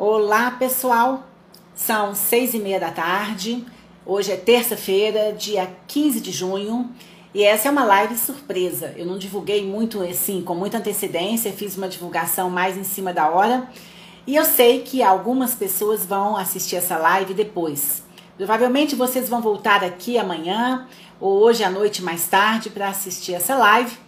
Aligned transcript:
Olá 0.00 0.52
pessoal, 0.52 1.26
são 1.74 2.14
seis 2.14 2.54
e 2.54 2.60
meia 2.60 2.78
da 2.78 2.92
tarde, 2.92 3.66
hoje 4.06 4.30
é 4.30 4.36
terça-feira, 4.36 5.32
dia 5.32 5.68
15 5.88 6.20
de 6.20 6.30
junho 6.30 6.88
e 7.34 7.42
essa 7.42 7.66
é 7.66 7.70
uma 7.72 7.82
live 7.82 8.16
surpresa. 8.16 8.94
Eu 8.96 9.04
não 9.04 9.18
divulguei 9.18 9.66
muito 9.66 10.00
assim, 10.00 10.40
com 10.40 10.54
muita 10.54 10.78
antecedência, 10.78 11.52
fiz 11.52 11.76
uma 11.76 11.88
divulgação 11.88 12.48
mais 12.48 12.76
em 12.76 12.84
cima 12.84 13.12
da 13.12 13.28
hora 13.28 13.68
e 14.24 14.36
eu 14.36 14.44
sei 14.44 14.82
que 14.82 15.02
algumas 15.02 15.56
pessoas 15.56 16.06
vão 16.06 16.36
assistir 16.36 16.76
essa 16.76 16.96
live 16.96 17.34
depois. 17.34 18.04
Provavelmente 18.36 18.94
vocês 18.94 19.28
vão 19.28 19.42
voltar 19.42 19.82
aqui 19.82 20.16
amanhã 20.16 20.86
ou 21.20 21.40
hoje 21.40 21.64
à 21.64 21.70
noite 21.70 22.02
mais 22.04 22.24
tarde 22.28 22.70
para 22.70 22.88
assistir 22.88 23.34
essa 23.34 23.56
live. 23.56 23.98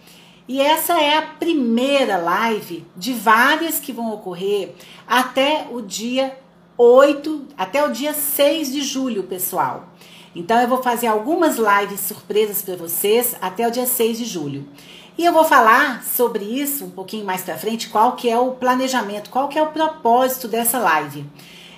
E 0.47 0.59
essa 0.59 0.99
é 0.99 1.17
a 1.17 1.21
primeira 1.21 2.17
live 2.17 2.85
de 2.97 3.13
várias 3.13 3.79
que 3.79 3.93
vão 3.93 4.11
ocorrer 4.13 4.73
até 5.07 5.67
o 5.71 5.81
dia 5.81 6.37
8, 6.77 7.47
até 7.57 7.85
o 7.85 7.91
dia 7.91 8.13
6 8.13 8.71
de 8.71 8.81
julho, 8.81 9.23
pessoal. 9.23 9.87
Então 10.35 10.59
eu 10.59 10.67
vou 10.67 10.81
fazer 10.81 11.07
algumas 11.07 11.57
lives 11.57 11.99
surpresas 11.99 12.61
para 12.61 12.75
vocês 12.75 13.35
até 13.41 13.67
o 13.67 13.71
dia 13.71 13.85
6 13.85 14.17
de 14.17 14.25
julho. 14.25 14.67
E 15.17 15.25
eu 15.25 15.33
vou 15.33 15.43
falar 15.43 16.03
sobre 16.03 16.43
isso 16.43 16.85
um 16.85 16.89
pouquinho 16.89 17.25
mais 17.25 17.41
para 17.41 17.57
frente, 17.57 17.89
qual 17.89 18.15
que 18.15 18.29
é 18.29 18.39
o 18.39 18.51
planejamento, 18.51 19.29
qual 19.29 19.47
que 19.47 19.59
é 19.59 19.61
o 19.61 19.71
propósito 19.71 20.47
dessa 20.47 20.79
live. 20.79 21.25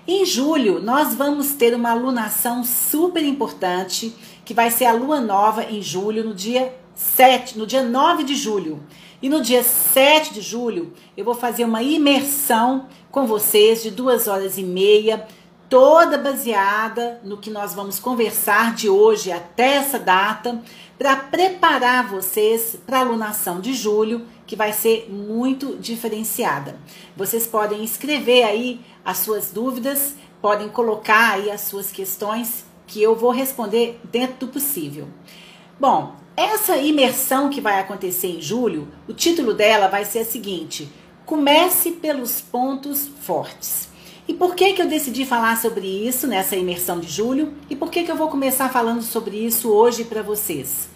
Em 0.07 0.26
julho, 0.26 0.80
nós 0.80 1.13
vamos 1.13 1.54
ter 1.54 1.73
uma 1.73 1.91
alunação 1.91 2.63
super 2.63 3.23
importante, 3.23 4.13
que 4.45 4.54
vai 4.54 4.70
ser 4.70 4.85
a 4.85 4.93
lua 4.93 5.20
nova 5.20 5.63
em 5.63 5.82
julho, 5.82 6.23
no 6.23 6.34
dia 6.34 6.73
7, 6.96 7.58
no 7.58 7.66
dia 7.66 7.84
9 7.84 8.24
de 8.24 8.36
julho. 8.36 8.84
E 9.22 9.30
no 9.30 9.42
dia 9.42 9.64
7 9.64 10.34
de 10.34 10.42
julho, 10.42 10.94
eu 11.16 11.24
vou 11.24 11.34
fazer 11.34 11.64
uma 11.64 11.82
imersão 11.82 12.88
com 13.10 13.26
vocês 13.26 13.82
de 13.82 13.90
duas 13.90 14.28
horas 14.28 14.58
e 14.58 14.64
meia, 14.64 15.26
toda 15.70 16.18
baseada 16.18 17.22
no 17.24 17.38
que 17.38 17.50
nós 17.50 17.74
vamos 17.74 18.00
conversar 18.00 18.76
de 18.76 18.90
hoje 18.90 19.32
até 19.32 19.76
essa 19.76 19.98
data, 19.98 20.62
para 20.98 21.16
preparar 21.16 22.08
vocês 22.08 22.77
para 22.85 22.98
a 22.98 23.02
alunação 23.02 23.60
de 23.60 23.74
julho, 23.74 24.26
que 24.46 24.55
vai 24.55 24.74
ser 24.74 25.07
muito 25.10 25.78
diferenciada. 25.78 26.78
Vocês 27.16 27.48
podem 27.48 27.84
escrever 27.84 28.44
aí 28.44 28.82
as 29.05 29.20
suas 29.20 29.52
dúvidas, 29.52 30.16
podem 30.41 30.68
colocar 30.68 31.35
aí 31.35 31.50
as 31.50 31.62
suas 31.62 31.91
questões 31.91 32.66
que 32.85 33.02
eu 33.02 33.16
vou 33.16 33.32
responder 33.32 34.00
dentro 34.04 34.46
do 34.46 34.48
possível. 34.50 35.07
Bom, 35.80 36.16
essa 36.35 36.77
imersão 36.77 37.49
que 37.49 37.62
vai 37.62 37.79
acontecer 37.79 38.27
em 38.27 38.41
julho, 38.41 38.87
o 39.07 39.13
título 39.13 39.53
dela 39.53 39.87
vai 39.87 40.03
ser 40.03 40.20
a 40.20 40.26
seguinte: 40.26 40.89
Comece 41.26 41.91
pelos 41.91 42.41
pontos 42.41 43.07
fortes. 43.21 43.89
E 44.27 44.34
por 44.34 44.55
que, 44.55 44.73
que 44.73 44.81
eu 44.81 44.87
decidi 44.87 45.26
falar 45.26 45.57
sobre 45.57 45.85
isso 45.85 46.27
nessa 46.27 46.55
imersão 46.55 46.99
de 46.99 47.07
julho? 47.07 47.54
E 47.70 47.76
por 47.76 47.91
que, 47.91 48.04
que 48.04 48.11
eu 48.11 48.15
vou 48.15 48.29
começar 48.29 48.70
falando 48.70 49.01
sobre 49.01 49.37
isso 49.37 49.70
hoje 49.70 50.05
para 50.05 50.21
vocês? 50.21 50.89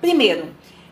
Primeiro, 0.00 0.48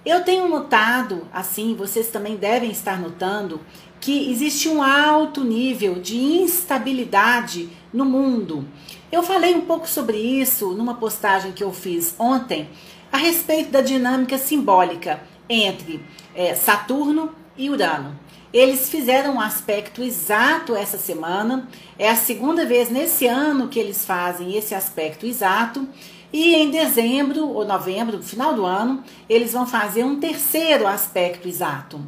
eu 0.06 0.24
tenho 0.24 0.48
notado, 0.48 1.28
assim, 1.32 1.74
vocês 1.74 2.08
também 2.08 2.36
devem 2.36 2.70
estar 2.70 3.00
notando, 3.00 3.60
que 4.00 4.30
existe 4.30 4.68
um 4.68 4.82
alto 4.82 5.44
nível 5.44 5.96
de 5.96 6.16
instabilidade 6.16 7.68
no 7.92 8.04
mundo. 8.04 8.66
Eu 9.10 9.22
falei 9.22 9.54
um 9.54 9.60
pouco 9.62 9.88
sobre 9.88 10.16
isso 10.16 10.72
numa 10.72 10.94
postagem 10.94 11.52
que 11.52 11.62
eu 11.62 11.72
fiz 11.72 12.14
ontem 12.18 12.68
a 13.12 13.18
respeito 13.18 13.70
da 13.70 13.82
dinâmica 13.82 14.38
simbólica 14.38 15.20
entre 15.48 16.02
é, 16.34 16.54
Saturno 16.54 17.34
e 17.56 17.68
Urano. 17.68 18.18
Eles 18.52 18.88
fizeram 18.88 19.34
um 19.34 19.40
aspecto 19.40 20.02
exato 20.02 20.74
essa 20.74 20.98
semana. 20.98 21.68
É 21.98 22.08
a 22.08 22.16
segunda 22.16 22.64
vez 22.64 22.90
nesse 22.90 23.26
ano 23.26 23.68
que 23.68 23.78
eles 23.78 24.04
fazem 24.04 24.56
esse 24.56 24.74
aspecto 24.74 25.26
exato. 25.26 25.86
E 26.32 26.54
em 26.54 26.70
dezembro 26.70 27.48
ou 27.48 27.64
novembro, 27.64 28.22
final 28.22 28.54
do 28.54 28.64
ano, 28.64 29.04
eles 29.28 29.52
vão 29.52 29.66
fazer 29.66 30.04
um 30.04 30.18
terceiro 30.18 30.86
aspecto 30.86 31.46
exato. 31.46 32.00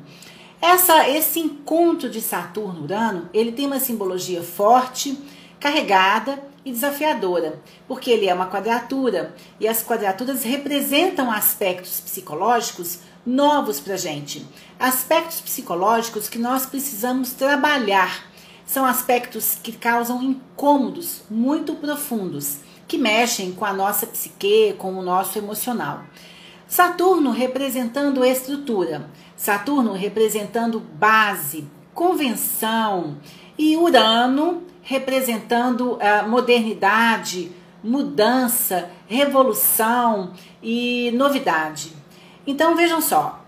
Essa, 0.60 1.08
esse 1.10 1.40
encontro 1.40 2.08
de 2.08 2.22
Saturno-Urano, 2.22 3.28
ele 3.34 3.52
tem 3.52 3.66
uma 3.66 3.78
simbologia 3.78 4.42
forte, 4.42 5.18
carregada 5.60 6.42
e 6.64 6.72
desafiadora, 6.72 7.60
porque 7.86 8.10
ele 8.10 8.26
é 8.26 8.34
uma 8.34 8.48
quadratura 8.48 9.34
e 9.60 9.68
as 9.68 9.82
quadraturas 9.82 10.42
representam 10.42 11.30
aspectos 11.30 12.00
psicológicos 12.00 13.00
novos 13.26 13.80
para 13.80 13.96
gente, 13.96 14.46
aspectos 14.78 15.40
psicológicos 15.40 16.28
que 16.28 16.38
nós 16.38 16.66
precisamos 16.66 17.32
trabalhar. 17.32 18.26
São 18.66 18.84
aspectos 18.84 19.58
que 19.62 19.72
causam 19.72 20.22
incômodos 20.22 21.22
muito 21.30 21.74
profundos, 21.74 22.58
que 22.88 22.96
mexem 22.96 23.52
com 23.52 23.64
a 23.64 23.72
nossa 23.72 24.06
psique, 24.06 24.74
com 24.78 24.94
o 24.94 25.02
nosso 25.02 25.38
emocional. 25.38 26.04
Saturno 26.66 27.30
representando 27.30 28.24
estrutura, 28.24 29.10
Saturno 29.36 29.92
representando 29.92 30.80
base, 30.80 31.68
convenção, 31.92 33.18
e 33.56 33.76
Urano 33.76 34.62
representando 34.84 35.98
a 36.00 36.22
modernidade, 36.22 37.50
mudança, 37.82 38.90
revolução 39.08 40.32
e 40.62 41.10
novidade. 41.14 41.92
Então 42.46 42.76
vejam 42.76 43.00
só, 43.00 43.44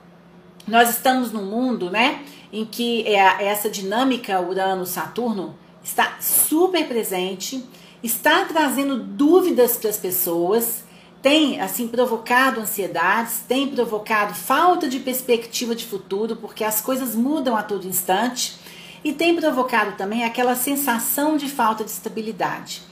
nós 0.66 0.90
estamos 0.90 1.30
num 1.30 1.44
mundo, 1.44 1.90
né, 1.90 2.22
em 2.52 2.64
que 2.64 3.06
é 3.06 3.44
essa 3.44 3.70
dinâmica 3.70 4.40
Urano-Saturno 4.40 5.54
está 5.84 6.16
super 6.20 6.88
presente, 6.88 7.64
está 8.02 8.44
trazendo 8.44 8.98
dúvidas 8.98 9.76
para 9.76 9.90
as 9.90 9.96
pessoas, 9.96 10.84
tem 11.22 11.60
assim 11.60 11.88
provocado 11.88 12.60
ansiedades, 12.60 13.42
tem 13.46 13.68
provocado 13.68 14.34
falta 14.34 14.88
de 14.88 15.00
perspectiva 15.00 15.74
de 15.74 15.84
futuro, 15.84 16.36
porque 16.36 16.64
as 16.64 16.80
coisas 16.80 17.14
mudam 17.14 17.56
a 17.56 17.62
todo 17.62 17.86
instante 17.86 18.58
e 19.06 19.12
tem 19.12 19.36
provocado 19.36 19.92
também 19.92 20.24
aquela 20.24 20.56
sensação 20.56 21.36
de 21.36 21.48
falta 21.48 21.84
de 21.84 21.90
estabilidade. 21.92 22.82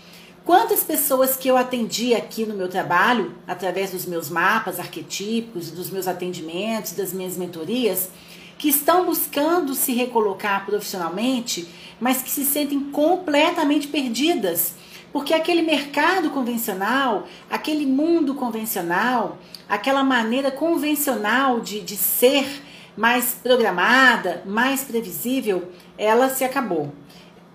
Quantas 0.44 0.84
pessoas 0.84 1.36
que 1.36 1.48
eu 1.48 1.56
atendi 1.56 2.14
aqui 2.14 2.46
no 2.46 2.54
meu 2.54 2.68
trabalho, 2.68 3.34
através 3.48 3.90
dos 3.90 4.06
meus 4.06 4.30
mapas 4.30 4.78
arquetípicos, 4.78 5.72
dos 5.72 5.90
meus 5.90 6.06
atendimentos, 6.06 6.92
das 6.92 7.12
minhas 7.12 7.36
mentorias, 7.36 8.10
que 8.56 8.68
estão 8.68 9.06
buscando 9.06 9.74
se 9.74 9.92
recolocar 9.92 10.64
profissionalmente, 10.64 11.68
mas 11.98 12.22
que 12.22 12.30
se 12.30 12.44
sentem 12.44 12.78
completamente 12.78 13.88
perdidas, 13.88 14.74
porque 15.12 15.34
aquele 15.34 15.62
mercado 15.62 16.30
convencional, 16.30 17.26
aquele 17.50 17.86
mundo 17.86 18.36
convencional, 18.36 19.36
aquela 19.68 20.04
maneira 20.04 20.52
convencional 20.52 21.58
de, 21.58 21.80
de 21.80 21.96
ser 21.96 22.62
mais 22.96 23.36
programada, 23.42 24.42
mais 24.46 24.82
previsível, 24.82 25.70
ela 25.98 26.28
se 26.28 26.44
acabou. 26.44 26.92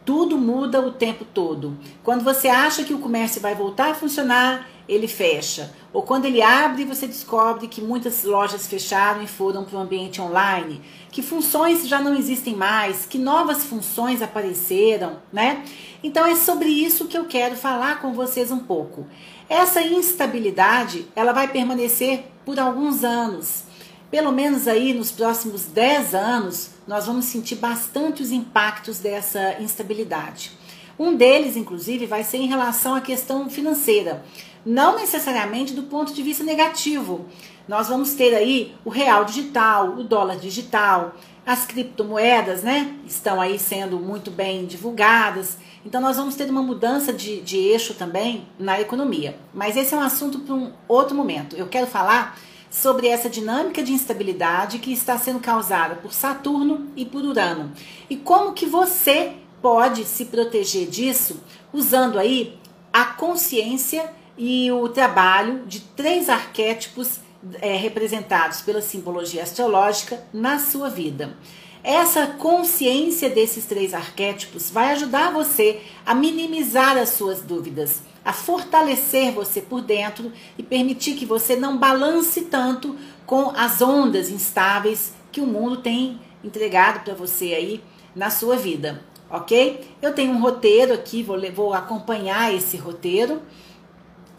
Tudo 0.05 0.37
muda 0.37 0.81
o 0.81 0.91
tempo 0.91 1.23
todo. 1.23 1.77
Quando 2.03 2.23
você 2.23 2.47
acha 2.47 2.83
que 2.83 2.93
o 2.93 2.99
comércio 2.99 3.41
vai 3.41 3.53
voltar 3.53 3.91
a 3.91 3.95
funcionar, 3.95 4.67
ele 4.87 5.07
fecha. 5.07 5.71
Ou 5.93 6.01
quando 6.01 6.25
ele 6.25 6.41
abre, 6.41 6.83
você 6.83 7.05
descobre 7.05 7.67
que 7.67 7.79
muitas 7.79 8.23
lojas 8.23 8.65
fecharam 8.67 9.21
e 9.21 9.27
foram 9.27 9.63
para 9.63 9.77
o 9.77 9.81
ambiente 9.81 10.19
online, 10.19 10.81
que 11.11 11.21
funções 11.21 11.87
já 11.87 12.01
não 12.01 12.15
existem 12.15 12.55
mais, 12.55 13.05
que 13.05 13.19
novas 13.19 13.63
funções 13.65 14.21
apareceram, 14.23 15.19
né? 15.31 15.63
Então 16.03 16.25
é 16.25 16.35
sobre 16.35 16.69
isso 16.69 17.05
que 17.05 17.17
eu 17.17 17.25
quero 17.25 17.55
falar 17.55 18.01
com 18.01 18.13
vocês 18.13 18.51
um 18.51 18.59
pouco. 18.59 19.05
Essa 19.47 19.81
instabilidade, 19.81 21.07
ela 21.15 21.33
vai 21.33 21.47
permanecer 21.47 22.25
por 22.43 22.59
alguns 22.59 23.03
anos 23.03 23.68
pelo 24.11 24.31
menos 24.31 24.67
aí 24.67 24.93
nos 24.93 25.11
próximos 25.11 25.65
10 25.65 26.15
anos, 26.15 26.71
nós 26.87 27.05
vamos 27.05 27.25
sentir 27.25 27.55
bastante 27.55 28.23
os 28.23 28.31
impactos 28.31 28.99
dessa 28.99 29.61
instabilidade. 29.61 30.51
Um 30.97 31.15
deles, 31.15 31.55
inclusive, 31.55 32.05
vai 32.05 32.23
ser 32.23 32.37
em 32.37 32.47
relação 32.47 32.95
à 32.95 33.01
questão 33.01 33.49
financeira, 33.49 34.23
não 34.65 34.97
necessariamente 34.97 35.73
do 35.73 35.83
ponto 35.83 36.13
de 36.13 36.21
vista 36.21 36.43
negativo. 36.43 37.25
Nós 37.67 37.87
vamos 37.87 38.15
ter 38.15 38.35
aí 38.35 38.75
o 38.83 38.89
real 38.89 39.23
digital, 39.23 39.89
o 39.89 40.03
dólar 40.03 40.37
digital, 40.37 41.15
as 41.45 41.65
criptomoedas, 41.65 42.63
né? 42.63 42.95
Estão 43.07 43.39
aí 43.39 43.57
sendo 43.57 43.97
muito 43.97 44.29
bem 44.29 44.65
divulgadas. 44.65 45.57
Então, 45.85 46.01
nós 46.01 46.17
vamos 46.17 46.35
ter 46.35 46.49
uma 46.49 46.61
mudança 46.61 47.13
de, 47.13 47.41
de 47.41 47.57
eixo 47.57 47.93
também 47.93 48.47
na 48.57 48.81
economia. 48.81 49.37
Mas 49.53 49.77
esse 49.77 49.93
é 49.93 49.97
um 49.97 50.01
assunto 50.01 50.39
para 50.39 50.53
um 50.53 50.73
outro 50.87 51.15
momento. 51.15 51.55
Eu 51.55 51.67
quero 51.67 51.87
falar 51.87 52.37
sobre 52.69 53.07
essa 53.07 53.29
dinâmica 53.29 53.81
de 53.81 53.91
instabilidade 53.91 54.79
que 54.79 54.91
está 54.91 55.17
sendo 55.17 55.39
causada 55.39 55.95
por 55.95 56.13
Saturno 56.13 56.87
e 56.95 57.05
por 57.05 57.23
Urano. 57.23 57.71
E 58.09 58.15
como 58.15 58.53
que 58.53 58.65
você 58.65 59.33
pode 59.61 60.05
se 60.05 60.25
proteger 60.25 60.87
disso 60.87 61.41
usando 61.73 62.17
aí 62.17 62.57
a 62.91 63.05
consciência 63.05 64.11
e 64.37 64.71
o 64.71 64.87
trabalho 64.87 65.65
de 65.65 65.81
três 65.81 66.29
arquétipos 66.29 67.19
é, 67.61 67.75
representados 67.75 68.61
pela 68.61 68.81
simbologia 68.81 69.43
astrológica 69.43 70.23
na 70.33 70.59
sua 70.59 70.89
vida. 70.89 71.37
Essa 71.83 72.27
consciência 72.27 73.29
desses 73.29 73.65
três 73.65 73.93
arquétipos 73.93 74.69
vai 74.69 74.91
ajudar 74.91 75.31
você 75.31 75.81
a 76.05 76.13
minimizar 76.13 76.97
as 76.97 77.09
suas 77.09 77.41
dúvidas, 77.41 78.01
a 78.29 78.33
fortalecer 78.33 79.31
você 79.31 79.59
por 79.59 79.81
dentro 79.81 80.31
e 80.55 80.61
permitir 80.61 81.15
que 81.15 81.25
você 81.25 81.55
não 81.55 81.79
balance 81.79 82.41
tanto 82.41 82.95
com 83.25 83.49
as 83.55 83.81
ondas 83.81 84.29
instáveis 84.29 85.15
que 85.31 85.41
o 85.41 85.47
mundo 85.47 85.77
tem 85.77 86.21
entregado 86.43 87.03
para 87.03 87.15
você 87.15 87.55
aí 87.55 87.83
na 88.15 88.29
sua 88.29 88.55
vida, 88.55 89.03
ok? 89.31 89.95
Eu 89.99 90.13
tenho 90.13 90.31
um 90.31 90.39
roteiro 90.39 90.93
aqui, 90.93 91.23
vou, 91.23 91.39
vou 91.51 91.73
acompanhar 91.73 92.53
esse 92.53 92.77
roteiro. 92.77 93.41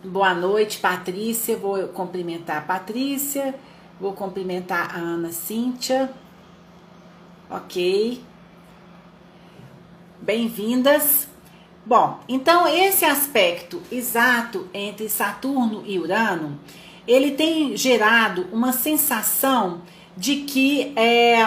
Boa 0.05 0.35
noite, 0.35 0.79
Patrícia. 0.79 1.57
Vou 1.57 1.89
cumprimentar 1.89 2.59
a 2.59 2.61
Patrícia, 2.61 3.57
vou 4.01 4.13
cumprimentar 4.13 4.95
a 4.95 4.99
Ana 5.01 5.33
Cíntia. 5.33 6.13
Ok. 7.51 8.23
Bem-vindas. 10.23 11.30
Bom, 11.85 12.21
então 12.29 12.69
esse 12.69 13.05
aspecto 13.05 13.83
exato 13.91 14.69
entre 14.73 15.09
Saturno 15.09 15.83
e 15.87 15.99
Urano, 15.99 16.61
ele 17.07 17.33
tem 17.33 17.77
gerado 17.77 18.47
uma 18.53 18.73
sensação 18.73 19.83
de 20.17 20.43
que 20.43 20.93
é, 20.95 21.39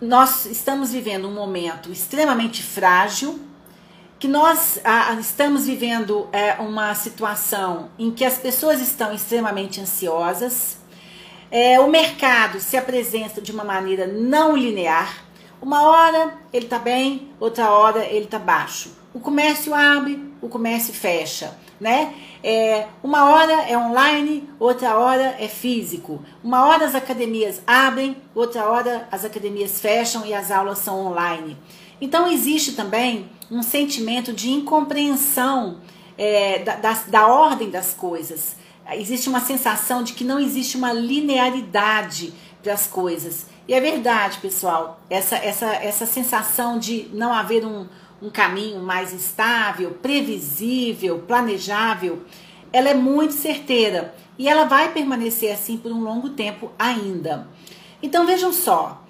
nós 0.00 0.46
estamos 0.46 0.92
vivendo 0.92 1.28
um 1.28 1.34
momento 1.34 1.90
extremamente 1.90 2.62
frágil, 2.62 3.40
que 4.18 4.28
nós 4.28 4.80
estamos 5.18 5.66
vivendo 5.66 6.28
é, 6.32 6.54
uma 6.54 6.94
situação 6.94 7.90
em 7.98 8.12
que 8.12 8.24
as 8.24 8.38
pessoas 8.38 8.80
estão 8.80 9.12
extremamente 9.12 9.80
ansiosas, 9.80 10.78
é, 11.50 11.78
o 11.80 11.90
mercado 11.90 12.60
se 12.60 12.76
apresenta 12.76 13.40
de 13.40 13.50
uma 13.50 13.64
maneira 13.64 14.06
não 14.06 14.56
linear. 14.56 15.24
Uma 15.62 15.82
hora 15.82 16.34
ele 16.52 16.64
está 16.64 16.78
bem, 16.78 17.30
outra 17.38 17.70
hora 17.70 18.04
ele 18.04 18.24
está 18.24 18.38
baixo. 18.38 18.90
O 19.14 19.20
comércio 19.20 19.72
abre, 19.72 20.20
o 20.42 20.48
comércio 20.48 20.92
fecha, 20.92 21.56
né? 21.80 22.12
É, 22.42 22.88
uma 23.02 23.30
hora 23.30 23.52
é 23.68 23.78
online, 23.78 24.48
outra 24.58 24.98
hora 24.98 25.36
é 25.38 25.46
físico. 25.46 26.20
Uma 26.42 26.66
hora 26.66 26.84
as 26.84 26.96
academias 26.96 27.62
abrem, 27.66 28.16
outra 28.34 28.64
hora 28.66 29.06
as 29.12 29.24
academias 29.24 29.80
fecham 29.80 30.26
e 30.26 30.34
as 30.34 30.50
aulas 30.50 30.78
são 30.78 31.06
online. 31.06 31.56
Então 32.00 32.30
existe 32.30 32.72
também 32.72 33.30
um 33.48 33.62
sentimento 33.62 34.32
de 34.32 34.50
incompreensão 34.50 35.80
é, 36.18 36.58
da, 36.58 36.74
da, 36.74 36.92
da 37.06 37.26
ordem 37.28 37.70
das 37.70 37.94
coisas 37.94 38.56
existe 38.90 39.28
uma 39.28 39.40
sensação 39.40 40.02
de 40.02 40.12
que 40.12 40.24
não 40.24 40.38
existe 40.38 40.76
uma 40.76 40.92
linearidade 40.92 42.32
para 42.62 42.74
as 42.74 42.86
coisas. 42.86 43.46
E 43.72 43.74
é 43.74 43.80
verdade, 43.80 44.36
pessoal, 44.36 45.00
essa, 45.08 45.34
essa, 45.34 45.64
essa 45.76 46.04
sensação 46.04 46.78
de 46.78 47.08
não 47.10 47.32
haver 47.32 47.64
um, 47.64 47.86
um 48.20 48.28
caminho 48.28 48.82
mais 48.82 49.14
estável, 49.14 49.92
previsível, 49.92 51.20
planejável, 51.20 52.20
ela 52.70 52.90
é 52.90 52.94
muito 52.94 53.32
certeira 53.32 54.14
e 54.38 54.46
ela 54.46 54.64
vai 54.64 54.92
permanecer 54.92 55.50
assim 55.50 55.78
por 55.78 55.90
um 55.90 56.02
longo 56.02 56.28
tempo 56.28 56.70
ainda. 56.78 57.48
Então 58.02 58.26
vejam 58.26 58.52
só, 58.52 59.06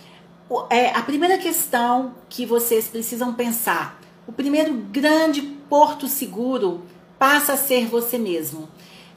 é, 0.70 0.90
a 0.90 1.02
primeira 1.02 1.38
questão 1.38 2.14
que 2.28 2.46
vocês 2.46 2.86
precisam 2.86 3.34
pensar, 3.34 4.00
o 4.28 4.32
primeiro 4.32 4.74
grande 4.74 5.42
porto 5.68 6.06
seguro 6.06 6.82
passa 7.18 7.54
a 7.54 7.56
ser 7.56 7.88
você 7.88 8.16
mesmo. 8.16 8.68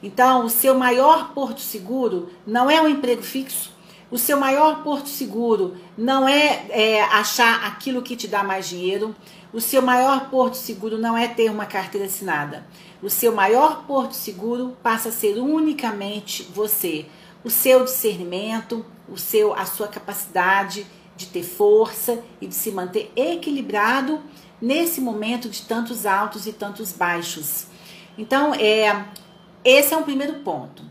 Então, 0.02 0.44
o 0.44 0.50
seu 0.50 0.74
maior 0.74 1.32
porto 1.32 1.60
seguro 1.60 2.30
não 2.44 2.68
é 2.68 2.82
um 2.82 2.88
emprego 2.88 3.22
fixo, 3.22 3.75
o 4.10 4.18
seu 4.18 4.38
maior 4.38 4.82
porto 4.82 5.08
seguro 5.08 5.76
não 5.98 6.28
é, 6.28 6.66
é, 6.70 7.02
achar 7.02 7.64
aquilo 7.66 8.02
que 8.02 8.14
te 8.14 8.28
dá 8.28 8.42
mais 8.42 8.68
dinheiro, 8.68 9.14
o 9.52 9.60
seu 9.60 9.82
maior 9.82 10.30
porto 10.30 10.54
seguro 10.54 10.96
não 10.96 11.16
é 11.16 11.26
ter 11.26 11.50
uma 11.50 11.66
carteira 11.66 12.06
assinada. 12.06 12.66
O 13.02 13.10
seu 13.10 13.34
maior 13.34 13.84
porto 13.84 14.12
seguro 14.12 14.76
passa 14.82 15.08
a 15.08 15.12
ser 15.12 15.38
unicamente 15.38 16.44
você, 16.54 17.06
o 17.42 17.50
seu 17.50 17.84
discernimento, 17.84 18.84
o 19.08 19.16
seu, 19.16 19.54
a 19.54 19.64
sua 19.64 19.88
capacidade 19.88 20.86
de 21.16 21.26
ter 21.26 21.42
força 21.42 22.22
e 22.40 22.46
de 22.46 22.54
se 22.54 22.70
manter 22.70 23.10
equilibrado 23.16 24.20
nesse 24.60 25.00
momento 25.00 25.48
de 25.48 25.62
tantos 25.62 26.06
altos 26.06 26.46
e 26.46 26.52
tantos 26.52 26.92
baixos. 26.92 27.66
Então, 28.16 28.54
é 28.54 29.04
esse 29.64 29.92
é 29.92 29.96
um 29.96 30.04
primeiro 30.04 30.34
ponto. 30.40 30.82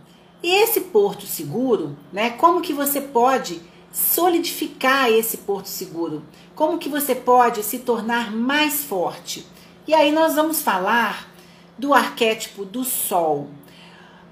E 0.45 0.61
esse 0.61 0.79
porto 0.79 1.25
seguro, 1.25 1.97
né? 2.13 2.29
Como 2.29 2.61
que 2.61 2.71
você 2.71 3.01
pode 3.01 3.59
solidificar 3.91 5.09
esse 5.09 5.37
porto 5.37 5.65
seguro? 5.65 6.21
Como 6.53 6.77
que 6.77 6.87
você 6.87 7.15
pode 7.15 7.63
se 7.63 7.79
tornar 7.79 8.31
mais 8.31 8.83
forte? 8.83 9.43
E 9.87 9.93
aí 9.95 10.11
nós 10.11 10.35
vamos 10.35 10.61
falar 10.61 11.27
do 11.79 11.95
arquétipo 11.95 12.63
do 12.63 12.83
sol. 12.83 13.49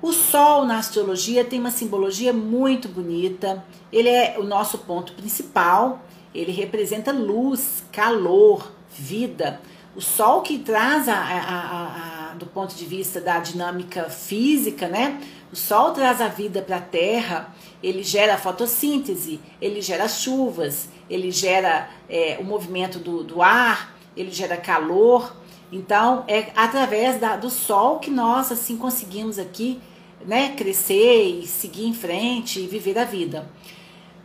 O 0.03 0.13
sol 0.13 0.65
na 0.65 0.77
astrologia 0.77 1.43
tem 1.43 1.59
uma 1.59 1.71
simbologia 1.71 2.31
muito 2.31 2.87
bonita. 2.87 3.65
Ele 3.91 4.09
é 4.09 4.35
o 4.37 4.43
nosso 4.43 4.77
ponto 4.77 5.13
principal. 5.13 6.05
Ele 6.31 6.51
representa 6.51 7.11
luz, 7.11 7.83
calor, 7.91 8.71
vida. 8.87 9.59
O 9.95 10.01
sol 10.01 10.43
que 10.43 10.59
traz 10.59 11.09
a, 11.09 11.15
a, 11.15 12.29
a 12.29 12.33
do 12.35 12.45
ponto 12.45 12.75
de 12.75 12.85
vista 12.85 13.19
da 13.19 13.39
dinâmica 13.39 14.09
física, 14.09 14.87
né? 14.87 15.19
O 15.53 15.55
Sol 15.55 15.91
traz 15.91 16.19
a 16.19 16.27
vida 16.27 16.63
para 16.63 16.77
a 16.77 16.81
Terra, 16.81 17.53
ele 17.83 18.01
gera 18.01 18.39
fotossíntese, 18.39 19.39
ele 19.61 19.83
gera 19.83 20.07
chuvas, 20.07 20.89
ele 21.07 21.29
gera 21.29 21.91
é, 22.09 22.39
o 22.41 22.43
movimento 22.43 22.97
do, 22.97 23.23
do 23.23 23.39
ar, 23.39 23.95
ele 24.17 24.31
gera 24.31 24.57
calor. 24.57 25.35
Então, 25.71 26.23
é 26.27 26.51
através 26.55 27.19
da, 27.19 27.35
do 27.35 27.51
Sol 27.51 27.99
que 27.99 28.09
nós 28.09 28.51
assim 28.51 28.75
conseguimos 28.77 29.37
aqui 29.37 29.79
né, 30.25 30.55
crescer 30.57 31.21
e 31.23 31.45
seguir 31.45 31.85
em 31.85 31.93
frente 31.93 32.59
e 32.59 32.65
viver 32.65 32.97
a 32.97 33.05
vida. 33.05 33.47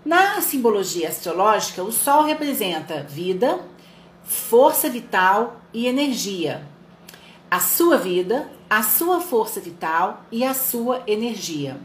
Na 0.02 0.40
simbologia 0.40 1.10
astrológica, 1.10 1.82
o 1.82 1.92
Sol 1.92 2.22
representa 2.22 3.02
vida, 3.02 3.60
força 4.24 4.88
vital 4.88 5.60
e 5.74 5.86
energia 5.86 6.66
a 7.50 7.60
sua 7.60 7.96
vida, 7.96 8.50
a 8.68 8.82
sua 8.82 9.20
força 9.20 9.60
vital 9.60 10.24
e 10.30 10.44
a 10.44 10.52
sua 10.52 11.02
energia. 11.06 11.80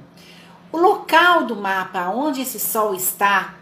O 0.71 0.77
local 0.77 1.45
do 1.45 1.55
mapa 1.55 2.09
onde 2.09 2.41
esse 2.41 2.59
sol 2.59 2.93
está, 2.93 3.55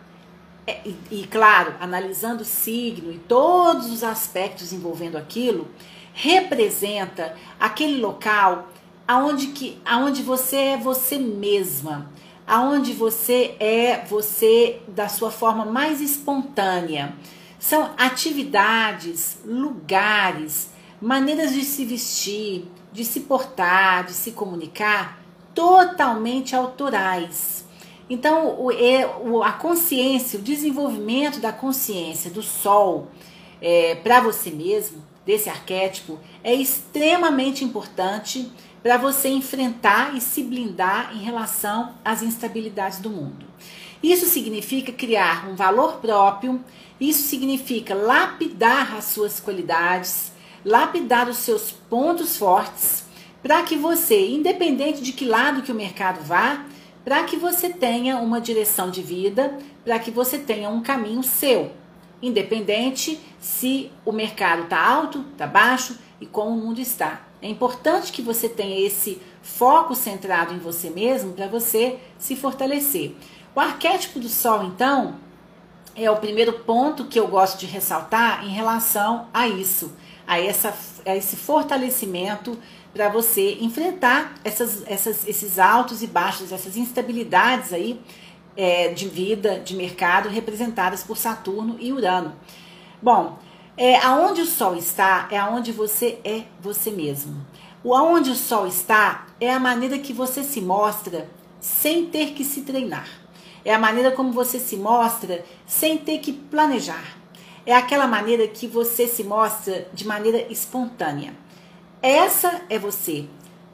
é, 0.65 0.81
e, 0.85 0.97
e 1.11 1.27
claro, 1.27 1.75
analisando 1.79 2.41
o 2.41 2.45
signo 2.45 3.11
e 3.11 3.17
todos 3.17 3.91
os 3.91 4.03
aspectos 4.03 4.71
envolvendo 4.71 5.17
aquilo, 5.17 5.67
representa 6.13 7.35
aquele 7.59 7.99
local 7.99 8.69
aonde, 9.07 9.47
que, 9.47 9.79
aonde 9.85 10.23
você 10.23 10.57
é 10.57 10.77
você 10.77 11.17
mesma, 11.17 12.11
aonde 12.47 12.93
você 12.93 13.55
é 13.59 14.03
você 14.05 14.81
da 14.87 15.07
sua 15.07 15.29
forma 15.29 15.65
mais 15.65 16.01
espontânea. 16.01 17.13
São 17.59 17.91
atividades, 17.97 19.37
lugares, 19.45 20.69
maneiras 21.01 21.53
de 21.53 21.63
se 21.63 21.85
vestir, 21.85 22.65
de 22.91 23.05
se 23.05 23.21
portar, 23.21 24.05
de 24.05 24.13
se 24.13 24.31
comunicar 24.31 25.21
totalmente 25.53 26.55
autorais. 26.55 27.65
Então, 28.09 28.57
o, 28.59 29.41
a 29.41 29.53
consciência, 29.53 30.37
o 30.37 30.41
desenvolvimento 30.41 31.39
da 31.39 31.53
consciência 31.53 32.29
do 32.29 32.43
sol 32.43 33.07
é, 33.61 33.95
para 33.95 34.19
você 34.19 34.49
mesmo, 34.49 35.01
desse 35.25 35.49
arquétipo, 35.49 36.19
é 36.43 36.53
extremamente 36.53 37.63
importante 37.63 38.51
para 38.81 38.97
você 38.97 39.29
enfrentar 39.29 40.15
e 40.15 40.19
se 40.19 40.41
blindar 40.43 41.15
em 41.15 41.19
relação 41.19 41.93
às 42.03 42.23
instabilidades 42.23 42.99
do 42.99 43.09
mundo. 43.09 43.45
Isso 44.01 44.25
significa 44.25 44.91
criar 44.91 45.47
um 45.47 45.55
valor 45.55 45.97
próprio, 45.97 46.59
isso 46.99 47.27
significa 47.27 47.93
lapidar 47.93 48.95
as 48.95 49.05
suas 49.05 49.39
qualidades, 49.39 50.30
lapidar 50.63 51.29
os 51.29 51.37
seus 51.37 51.71
pontos 51.71 52.37
fortes 52.37 53.05
para 53.41 53.63
que 53.63 53.75
você, 53.75 54.29
independente 54.29 55.01
de 55.01 55.13
que 55.13 55.25
lado 55.25 55.63
que 55.63 55.71
o 55.71 55.75
mercado 55.75 56.23
vá, 56.23 56.65
para 57.03 57.23
que 57.23 57.35
você 57.35 57.69
tenha 57.69 58.17
uma 58.17 58.39
direção 58.39 58.91
de 58.91 59.01
vida, 59.01 59.57
para 59.83 59.97
que 59.97 60.11
você 60.11 60.37
tenha 60.37 60.69
um 60.69 60.81
caminho 60.81 61.23
seu, 61.23 61.71
independente 62.21 63.19
se 63.39 63.91
o 64.05 64.11
mercado 64.11 64.63
está 64.63 64.79
alto, 64.79 65.25
está 65.31 65.47
baixo 65.47 65.97
e 66.19 66.25
como 66.27 66.51
o 66.51 66.57
mundo 66.57 66.79
está. 66.79 67.23
É 67.41 67.49
importante 67.49 68.11
que 68.11 68.21
você 68.21 68.47
tenha 68.47 68.85
esse 68.85 69.19
foco 69.41 69.95
centrado 69.95 70.53
em 70.53 70.59
você 70.59 70.91
mesmo 70.91 71.33
para 71.33 71.47
você 71.47 71.97
se 72.19 72.35
fortalecer. 72.35 73.15
O 73.55 73.59
arquétipo 73.59 74.19
do 74.19 74.29
Sol, 74.29 74.63
então, 74.63 75.15
é 75.95 76.09
o 76.09 76.17
primeiro 76.17 76.53
ponto 76.59 77.05
que 77.05 77.19
eu 77.19 77.27
gosto 77.27 77.59
de 77.59 77.65
ressaltar 77.65 78.45
em 78.45 78.49
relação 78.49 79.27
a 79.33 79.47
isso 79.47 79.91
a, 80.31 80.39
essa, 80.39 80.73
a 81.05 81.13
esse 81.13 81.35
fortalecimento 81.35 82.57
para 82.93 83.09
você 83.09 83.57
enfrentar 83.59 84.35
essas, 84.45 84.81
essas, 84.87 85.27
esses 85.27 85.59
altos 85.59 86.01
e 86.01 86.07
baixos, 86.07 86.53
essas 86.53 86.77
instabilidades 86.77 87.73
aí 87.73 87.99
é, 88.55 88.87
de 88.93 89.09
vida, 89.09 89.59
de 89.59 89.75
mercado, 89.75 90.29
representadas 90.29 91.03
por 91.03 91.17
Saturno 91.17 91.75
e 91.81 91.91
Urano. 91.91 92.33
Bom, 93.01 93.39
é, 93.75 93.97
aonde 93.97 94.39
o 94.39 94.45
Sol 94.45 94.77
está 94.77 95.27
é 95.29 95.37
aonde 95.37 95.73
você 95.73 96.17
é 96.23 96.43
você 96.61 96.91
mesmo. 96.91 97.45
O 97.83 97.93
aonde 97.93 98.29
o 98.29 98.35
Sol 98.35 98.65
está 98.65 99.27
é 99.37 99.51
a 99.51 99.59
maneira 99.59 99.99
que 99.99 100.13
você 100.13 100.45
se 100.45 100.61
mostra 100.61 101.29
sem 101.59 102.05
ter 102.05 102.31
que 102.31 102.45
se 102.45 102.61
treinar. 102.61 103.09
É 103.65 103.73
a 103.73 103.79
maneira 103.79 104.11
como 104.11 104.31
você 104.31 104.59
se 104.59 104.77
mostra 104.77 105.43
sem 105.67 105.97
ter 105.97 106.19
que 106.19 106.31
planejar. 106.31 107.20
É 107.65 107.75
aquela 107.75 108.07
maneira 108.07 108.47
que 108.47 108.67
você 108.67 109.07
se 109.07 109.23
mostra 109.23 109.87
de 109.93 110.05
maneira 110.05 110.51
espontânea. 110.51 111.33
Essa 112.01 112.61
é 112.69 112.79
você. 112.79 113.25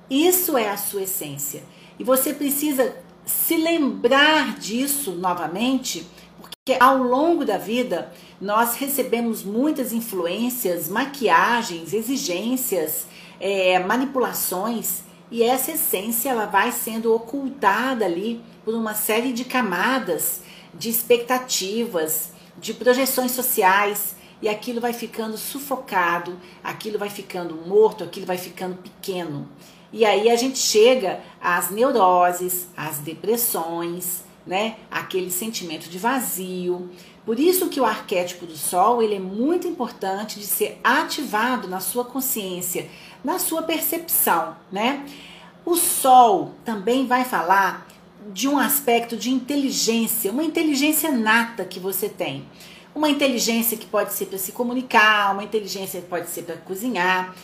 Isso 0.10 0.58
é 0.58 0.70
a 0.70 0.78
sua 0.78 1.04
essência. 1.04 1.64
E 1.98 2.04
você 2.04 2.34
precisa 2.34 2.96
se 3.26 3.58
lembrar 3.58 4.58
disso 4.58 5.12
novamente, 5.12 6.08
porque 6.40 6.78
ao 6.80 6.98
longo 6.98 7.46
da 7.46 7.58
vida 7.58 8.12
nós 8.40 8.76
recebemos 8.76 9.44
muitas 9.44 9.92
influências, 9.92 10.88
maquiagens, 10.88 11.94
exigências, 11.94 13.08
é, 13.40 13.80
manipulações 13.80 15.02
e 15.30 15.44
essa 15.44 15.72
essência 15.72 16.30
ela 16.30 16.46
vai 16.46 16.72
sendo 16.72 17.14
ocultada 17.14 18.06
ali 18.06 18.42
por 18.64 18.74
uma 18.74 18.94
série 18.94 19.34
de 19.34 19.44
camadas 19.44 20.42
de 20.74 20.90
expectativas, 20.90 22.32
de 22.58 22.74
projeções 22.74 23.32
sociais, 23.32 24.16
e 24.42 24.48
aquilo 24.48 24.80
vai 24.80 24.94
ficando 24.94 25.38
sufocado, 25.38 26.38
aquilo 26.64 27.00
vai 27.00 27.10
ficando 27.10 27.56
morto, 27.56 28.04
aquilo 28.04 28.26
vai 28.26 28.38
ficando 28.38 28.76
pequeno. 28.78 29.48
E 29.92 30.06
aí 30.06 30.30
a 30.30 30.36
gente 30.36 30.60
chega 30.60 31.22
às 31.42 31.72
neuroses, 31.72 32.68
às 32.76 33.00
depressões, 33.00 34.24
né? 34.46 34.76
Aquele 34.92 35.32
sentimento 35.32 35.90
de 35.90 35.98
vazio. 35.98 36.90
Por 37.26 37.40
isso 37.40 37.68
que 37.70 37.80
o 37.80 37.86
arquétipo 37.86 38.46
do 38.46 38.56
sol, 38.56 39.02
ele 39.02 39.16
é 39.16 39.20
muito 39.20 39.68
importante 39.68 40.40
de 40.40 40.46
ser 40.46 40.80
ativado 40.84 41.68
na 41.68 41.80
sua 41.80 42.06
consciência, 42.06 42.90
na 43.24 43.40
sua 43.40 43.64
percepção, 43.64 44.56
né? 44.72 45.06
O 45.66 45.76
sol 45.76 46.54
também 46.64 47.08
vai 47.08 47.26
falar 47.26 47.87
de 48.34 48.48
um 48.48 48.58
aspecto 48.58 49.16
de 49.16 49.30
inteligência, 49.30 50.32
uma 50.32 50.44
inteligência 50.44 51.12
nata 51.12 51.66
que 51.66 51.80
você 51.80 52.10
tem. 52.10 52.46
Uma 52.94 53.10
inteligência 53.10 53.78
que 53.78 53.86
pode 53.86 54.14
ser 54.14 54.26
para 54.26 54.38
se 54.38 54.52
comunicar, 54.52 55.34
uma 55.34 55.44
inteligência 55.44 56.02
que 56.02 56.08
pode 56.08 56.30
ser 56.30 56.44
para 56.44 56.58
cozinhar. 56.58 57.36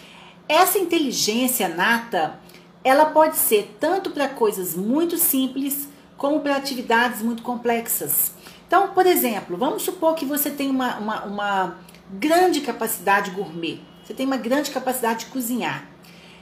Essa 0.50 0.80
inteligência 0.80 1.68
nata, 1.68 2.40
ela 2.84 3.06
pode 3.06 3.38
ser 3.38 3.76
tanto 3.80 4.12
para 4.12 4.28
coisas 4.28 4.76
muito 4.76 5.18
simples 5.18 5.88
como 6.18 6.40
para 6.40 6.56
atividades 6.56 7.22
muito 7.22 7.44
complexas. 7.44 8.32
Então, 8.68 8.90
por 8.90 9.06
exemplo, 9.06 9.56
vamos 9.56 9.84
supor 9.84 10.16
que 10.16 10.26
você 10.26 10.50
tem 10.50 10.70
uma, 10.70 10.98
uma, 10.98 11.24
uma 11.26 11.78
grande 12.12 12.62
capacidade 12.62 13.32
gourmet, 13.32 13.80
você 14.04 14.14
tem 14.14 14.26
uma 14.26 14.38
grande 14.38 14.72
capacidade 14.72 15.26
de 15.26 15.26
cozinhar. 15.28 15.86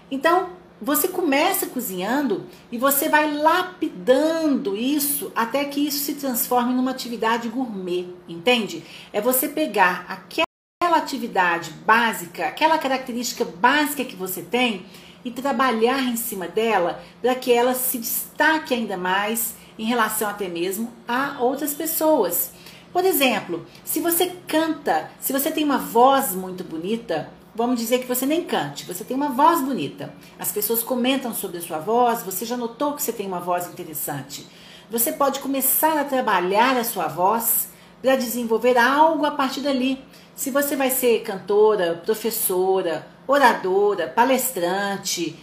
Então, 0.09 0.49
você 0.81 1.07
começa 1.07 1.67
cozinhando 1.67 2.47
e 2.71 2.77
você 2.77 3.07
vai 3.07 3.31
lapidando 3.31 4.75
isso 4.75 5.31
até 5.35 5.63
que 5.65 5.85
isso 5.85 5.99
se 5.99 6.15
transforme 6.15 6.73
numa 6.73 6.89
atividade 6.89 7.47
gourmet, 7.49 8.07
entende? 8.27 8.83
É 9.13 9.21
você 9.21 9.47
pegar 9.47 10.05
aquela 10.09 10.97
atividade 10.97 11.71
básica, 11.85 12.47
aquela 12.47 12.79
característica 12.79 13.45
básica 13.45 14.03
que 14.03 14.15
você 14.15 14.41
tem 14.41 14.85
e 15.23 15.29
trabalhar 15.29 16.01
em 16.01 16.15
cima 16.15 16.47
dela 16.47 17.03
para 17.21 17.35
que 17.35 17.53
ela 17.53 17.75
se 17.75 17.99
destaque 17.99 18.73
ainda 18.73 18.97
mais 18.97 19.53
em 19.77 19.85
relação 19.85 20.27
até 20.27 20.47
mesmo 20.47 20.91
a 21.07 21.37
outras 21.39 21.75
pessoas. 21.75 22.53
Por 22.91 23.05
exemplo, 23.05 23.65
se 23.85 23.99
você 23.99 24.35
canta, 24.47 25.11
se 25.19 25.31
você 25.31 25.51
tem 25.51 25.63
uma 25.63 25.77
voz 25.77 26.33
muito 26.33 26.63
bonita, 26.63 27.29
vamos 27.53 27.79
dizer 27.79 27.99
que 27.99 28.07
você 28.07 28.25
nem 28.25 28.43
cante, 28.43 28.85
você 28.85 29.03
tem 29.03 29.15
uma 29.15 29.29
voz 29.29 29.61
bonita. 29.61 30.13
As 30.39 30.51
pessoas 30.51 30.81
comentam 30.81 31.33
sobre 31.33 31.57
a 31.57 31.61
sua 31.61 31.79
voz, 31.79 32.23
você 32.23 32.45
já 32.45 32.55
notou 32.55 32.93
que 32.93 33.03
você 33.03 33.11
tem 33.11 33.27
uma 33.27 33.39
voz 33.39 33.67
interessante. 33.67 34.47
Você 34.89 35.11
pode 35.11 35.39
começar 35.39 35.99
a 35.99 36.03
trabalhar 36.03 36.77
a 36.77 36.83
sua 36.83 37.07
voz 37.07 37.69
para 38.01 38.15
desenvolver 38.15 38.77
algo 38.77 39.25
a 39.25 39.31
partir 39.31 39.61
dali. 39.61 40.03
Se 40.35 40.49
você 40.49 40.75
vai 40.75 40.89
ser 40.89 41.21
cantora, 41.21 42.01
professora, 42.03 43.07
oradora, 43.27 44.07
palestrante, 44.07 45.37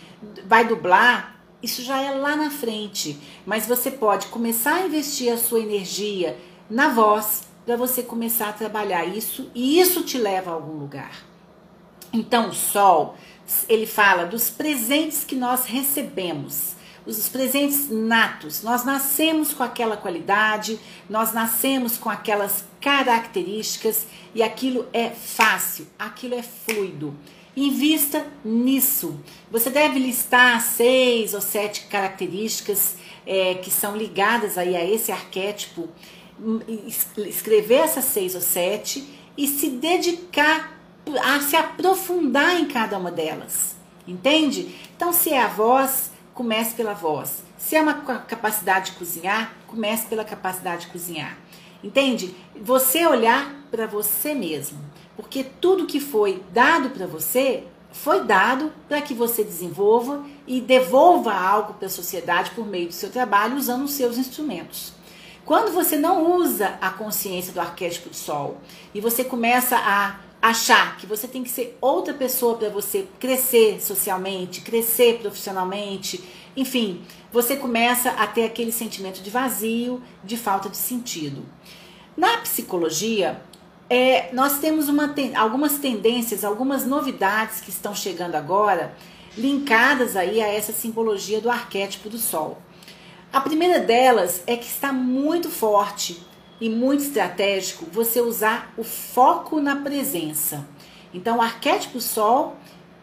vai 0.44 0.66
dublar, 0.66 1.36
isso 1.62 1.82
já 1.82 2.00
é 2.00 2.10
lá 2.10 2.36
na 2.36 2.50
frente. 2.50 3.18
Mas 3.46 3.66
você 3.66 3.90
pode 3.90 4.26
começar 4.28 4.74
a 4.74 4.86
investir 4.86 5.32
a 5.32 5.38
sua 5.38 5.60
energia 5.60 6.36
na 6.68 6.88
voz 6.88 7.42
para 7.64 7.76
você 7.76 8.02
começar 8.02 8.48
a 8.48 8.52
trabalhar 8.52 9.04
isso 9.04 9.50
e 9.54 9.80
isso 9.80 10.02
te 10.02 10.18
leva 10.18 10.50
a 10.50 10.54
algum 10.54 10.78
lugar. 10.78 11.28
Então, 12.12 12.50
o 12.50 12.54
sol, 12.54 13.16
ele 13.68 13.86
fala 13.86 14.24
dos 14.24 14.50
presentes 14.50 15.24
que 15.24 15.34
nós 15.34 15.64
recebemos, 15.64 16.76
os 17.06 17.28
presentes 17.28 17.88
natos. 17.90 18.62
Nós 18.62 18.84
nascemos 18.84 19.54
com 19.54 19.62
aquela 19.62 19.96
qualidade, 19.96 20.78
nós 21.08 21.32
nascemos 21.32 21.96
com 21.96 22.10
aquelas 22.10 22.64
características 22.80 24.06
e 24.34 24.42
aquilo 24.42 24.86
é 24.92 25.08
fácil, 25.08 25.86
aquilo 25.98 26.34
é 26.34 26.42
fluido. 26.42 27.14
Invista 27.56 28.26
nisso. 28.44 29.18
Você 29.50 29.70
deve 29.70 29.98
listar 29.98 30.60
seis 30.60 31.34
ou 31.34 31.40
sete 31.40 31.86
características 31.86 32.96
é, 33.26 33.54
que 33.54 33.70
são 33.70 33.96
ligadas 33.96 34.56
aí 34.56 34.76
a 34.76 34.84
esse 34.84 35.10
arquétipo, 35.10 35.88
hum, 36.40 36.60
escrever 37.16 37.80
essas 37.80 38.04
seis 38.04 38.34
ou 38.34 38.40
sete 38.40 39.08
e 39.36 39.48
se 39.48 39.70
dedicar 39.70 40.77
a 41.22 41.40
se 41.40 41.56
aprofundar 41.56 42.60
em 42.60 42.66
cada 42.66 42.98
uma 42.98 43.10
delas. 43.10 43.76
Entende? 44.06 44.74
Então, 44.96 45.12
se 45.12 45.30
é 45.30 45.42
a 45.42 45.48
voz, 45.48 46.10
comece 46.34 46.74
pela 46.74 46.94
voz. 46.94 47.42
Se 47.56 47.76
é 47.76 47.82
uma 47.82 47.94
capacidade 47.94 48.92
de 48.92 48.96
cozinhar, 48.96 49.52
comece 49.66 50.06
pela 50.06 50.24
capacidade 50.24 50.86
de 50.86 50.92
cozinhar. 50.92 51.36
Entende? 51.82 52.34
Você 52.60 53.06
olhar 53.06 53.54
para 53.70 53.86
você 53.86 54.34
mesmo. 54.34 54.78
Porque 55.16 55.44
tudo 55.44 55.86
que 55.86 56.00
foi 56.00 56.42
dado 56.52 56.90
para 56.90 57.06
você 57.06 57.64
foi 57.90 58.22
dado 58.24 58.72
para 58.88 59.00
que 59.00 59.14
você 59.14 59.42
desenvolva 59.42 60.24
e 60.46 60.60
devolva 60.60 61.32
algo 61.32 61.74
para 61.74 61.86
a 61.86 61.90
sociedade 61.90 62.50
por 62.52 62.66
meio 62.66 62.88
do 62.88 62.94
seu 62.94 63.10
trabalho 63.10 63.56
usando 63.56 63.84
os 63.84 63.92
seus 63.92 64.16
instrumentos. 64.16 64.92
Quando 65.44 65.72
você 65.72 65.96
não 65.96 66.36
usa 66.36 66.78
a 66.80 66.90
consciência 66.90 67.52
do 67.52 67.60
arquétipo 67.60 68.10
do 68.10 68.16
sol 68.16 68.58
e 68.94 69.00
você 69.00 69.24
começa 69.24 69.76
a 69.76 70.16
achar 70.40 70.96
que 70.96 71.06
você 71.06 71.26
tem 71.26 71.42
que 71.42 71.50
ser 71.50 71.76
outra 71.80 72.14
pessoa 72.14 72.56
para 72.56 72.68
você 72.68 73.06
crescer 73.18 73.80
socialmente, 73.80 74.60
crescer 74.60 75.18
profissionalmente, 75.18 76.22
enfim, 76.56 77.02
você 77.32 77.56
começa 77.56 78.10
a 78.10 78.26
ter 78.26 78.44
aquele 78.44 78.72
sentimento 78.72 79.20
de 79.20 79.30
vazio, 79.30 80.02
de 80.24 80.36
falta 80.36 80.68
de 80.68 80.76
sentido. 80.76 81.44
Na 82.16 82.38
psicologia, 82.38 83.40
é, 83.90 84.32
nós 84.32 84.58
temos 84.58 84.88
uma, 84.88 85.14
algumas 85.36 85.78
tendências, 85.78 86.44
algumas 86.44 86.84
novidades 86.84 87.60
que 87.60 87.70
estão 87.70 87.94
chegando 87.94 88.34
agora, 88.34 88.94
linkadas 89.36 90.16
aí 90.16 90.40
a 90.42 90.48
essa 90.48 90.72
simbologia 90.72 91.40
do 91.40 91.50
arquétipo 91.50 92.08
do 92.08 92.18
Sol. 92.18 92.60
A 93.32 93.40
primeira 93.40 93.78
delas 93.78 94.42
é 94.46 94.56
que 94.56 94.66
está 94.66 94.92
muito 94.92 95.48
forte 95.50 96.20
e 96.60 96.68
muito 96.68 97.02
estratégico 97.02 97.86
você 97.90 98.20
usar 98.20 98.72
o 98.76 98.82
foco 98.82 99.60
na 99.60 99.76
presença. 99.76 100.66
Então, 101.12 101.38
o 101.38 101.42
arquétipo 101.42 102.00
Sol 102.00 102.56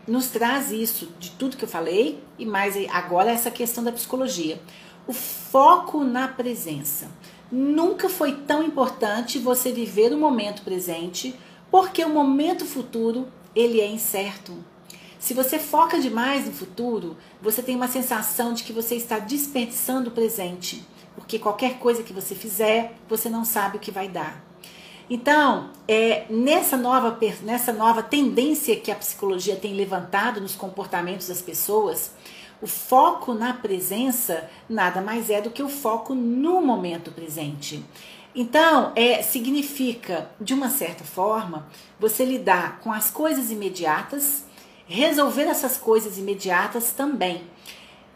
nos 0.07 0.27
traz 0.27 0.71
isso, 0.71 1.09
de 1.19 1.31
tudo 1.31 1.57
que 1.57 1.63
eu 1.63 1.69
falei, 1.69 2.21
e 2.37 2.45
mais 2.45 2.75
agora 2.89 3.31
essa 3.31 3.49
questão 3.49 3.83
da 3.83 3.91
psicologia. 3.91 4.61
O 5.07 5.13
foco 5.13 6.03
na 6.03 6.27
presença. 6.27 7.09
Nunca 7.51 8.09
foi 8.09 8.33
tão 8.33 8.63
importante 8.63 9.39
você 9.39 9.71
viver 9.71 10.11
o 10.11 10.17
momento 10.17 10.63
presente, 10.63 11.35
porque 11.71 12.03
o 12.03 12.09
momento 12.09 12.65
futuro, 12.65 13.27
ele 13.55 13.79
é 13.79 13.87
incerto. 13.87 14.53
Se 15.19 15.33
você 15.33 15.57
foca 15.57 15.99
demais 15.99 16.45
no 16.45 16.51
futuro, 16.51 17.17
você 17.41 17.63
tem 17.63 17.75
uma 17.75 17.87
sensação 17.87 18.53
de 18.53 18.63
que 18.63 18.73
você 18.73 18.95
está 18.95 19.17
desperdiçando 19.17 20.09
o 20.09 20.13
presente 20.13 20.85
porque 21.15 21.39
qualquer 21.39 21.79
coisa 21.79 22.03
que 22.03 22.13
você 22.13 22.35
fizer, 22.35 22.95
você 23.07 23.29
não 23.29 23.45
sabe 23.45 23.77
o 23.77 23.79
que 23.79 23.91
vai 23.91 24.07
dar. 24.07 24.43
Então, 25.09 25.69
é, 25.87 26.25
nessa, 26.29 26.75
nova, 26.75 27.17
nessa 27.43 27.71
nova 27.71 28.01
tendência 28.01 28.75
que 28.75 28.91
a 28.91 28.95
psicologia 28.95 29.55
tem 29.55 29.73
levantado 29.73 30.41
nos 30.41 30.55
comportamentos 30.55 31.27
das 31.27 31.41
pessoas, 31.41 32.11
o 32.61 32.67
foco 32.67 33.33
na 33.33 33.53
presença 33.53 34.49
nada 34.67 35.01
mais 35.01 35.29
é 35.29 35.41
do 35.41 35.51
que 35.51 35.61
o 35.61 35.69
foco 35.69 36.15
no 36.15 36.61
momento 36.61 37.11
presente. 37.11 37.83
Então, 38.33 38.91
é, 38.95 39.21
significa, 39.21 40.29
de 40.41 40.53
uma 40.53 40.69
certa 40.69 41.03
forma, 41.03 41.67
você 41.99 42.25
lidar 42.25 42.79
com 42.79 42.91
as 42.91 43.09
coisas 43.09 43.51
imediatas, 43.51 44.43
resolver 44.87 45.43
essas 45.43 45.77
coisas 45.77 46.17
imediatas 46.17 46.91
também. 46.91 47.43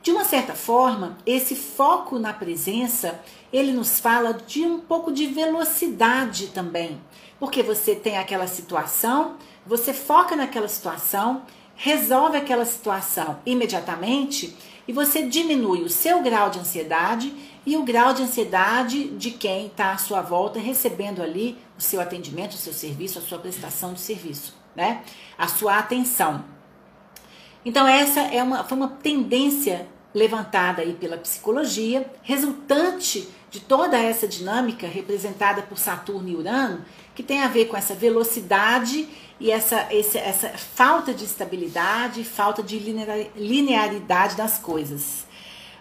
De 0.01 0.11
uma 0.11 0.23
certa 0.23 0.53
forma, 0.53 1.17
esse 1.25 1.55
foco 1.55 2.17
na 2.17 2.31
presença, 2.31 3.19
ele 3.51 3.73
nos 3.73 3.99
fala 3.99 4.33
de 4.33 4.63
um 4.63 4.79
pouco 4.79 5.11
de 5.11 5.27
velocidade 5.27 6.47
também. 6.47 6.99
Porque 7.37 7.61
você 7.61 7.95
tem 7.95 8.17
aquela 8.17 8.47
situação, 8.47 9.35
você 9.65 9.93
foca 9.93 10.35
naquela 10.37 10.69
situação, 10.69 11.43
resolve 11.75 12.37
aquela 12.37 12.65
situação 12.65 13.39
imediatamente 13.45 14.55
e 14.87 14.93
você 14.93 15.23
diminui 15.23 15.81
o 15.83 15.89
seu 15.89 16.21
grau 16.21 16.49
de 16.49 16.59
ansiedade 16.59 17.33
e 17.65 17.77
o 17.77 17.83
grau 17.83 18.13
de 18.13 18.23
ansiedade 18.23 19.09
de 19.09 19.31
quem 19.31 19.67
está 19.67 19.91
à 19.91 19.97
sua 19.97 20.21
volta 20.21 20.59
recebendo 20.59 21.21
ali 21.21 21.57
o 21.77 21.81
seu 21.81 22.01
atendimento, 22.01 22.53
o 22.53 22.57
seu 22.57 22.73
serviço, 22.73 23.19
a 23.19 23.21
sua 23.21 23.37
prestação 23.37 23.93
de 23.93 23.99
serviço, 23.99 24.55
né? 24.75 25.03
A 25.37 25.47
sua 25.47 25.77
atenção. 25.77 26.43
Então 27.65 27.87
essa 27.87 28.21
é 28.21 28.41
uma, 28.41 28.63
foi 28.63 28.77
uma 28.77 28.87
tendência 28.87 29.87
levantada 30.13 30.81
aí 30.81 30.93
pela 30.93 31.17
psicologia, 31.17 32.09
resultante 32.23 33.29
de 33.49 33.59
toda 33.59 33.97
essa 33.97 34.27
dinâmica 34.27 34.87
representada 34.87 35.61
por 35.61 35.77
Saturno 35.77 36.29
e 36.29 36.35
Urano, 36.35 36.85
que 37.15 37.23
tem 37.23 37.41
a 37.41 37.47
ver 37.47 37.65
com 37.65 37.75
essa 37.75 37.93
velocidade 37.93 39.07
e 39.39 39.51
essa, 39.51 39.87
essa, 39.91 40.19
essa 40.19 40.49
falta 40.49 41.13
de 41.13 41.25
estabilidade, 41.25 42.23
falta 42.23 42.61
de 42.61 42.77
linearidade 43.35 44.35
das 44.35 44.57
coisas. 44.57 45.25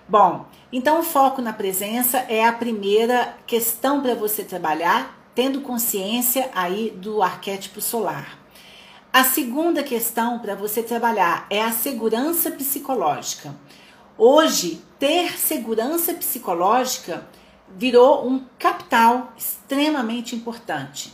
Bom, 0.09 0.47
então 0.73 1.01
o 1.01 1.03
foco 1.03 1.43
na 1.43 1.53
presença 1.53 2.19
é 2.29 2.47
a 2.47 2.53
primeira 2.53 3.37
questão 3.47 4.01
para 4.01 4.15
você 4.15 4.43
trabalhar, 4.43 5.19
tendo 5.35 5.61
consciência 5.61 6.51
aí 6.55 6.91
do 6.91 7.23
arquétipo 7.23 7.81
solar. 7.81 8.38
A 9.11 9.25
segunda 9.25 9.83
questão 9.83 10.39
para 10.39 10.55
você 10.55 10.83
trabalhar 10.83 11.47
é 11.49 11.63
a 11.63 11.73
segurança 11.73 12.51
psicológica. 12.51 13.55
Hoje, 14.19 14.83
ter 14.99 15.39
segurança 15.39 16.13
psicológica 16.13 17.27
virou 17.75 18.29
um 18.29 18.45
capital 18.59 19.33
extremamente 19.37 20.37
importante. 20.37 21.13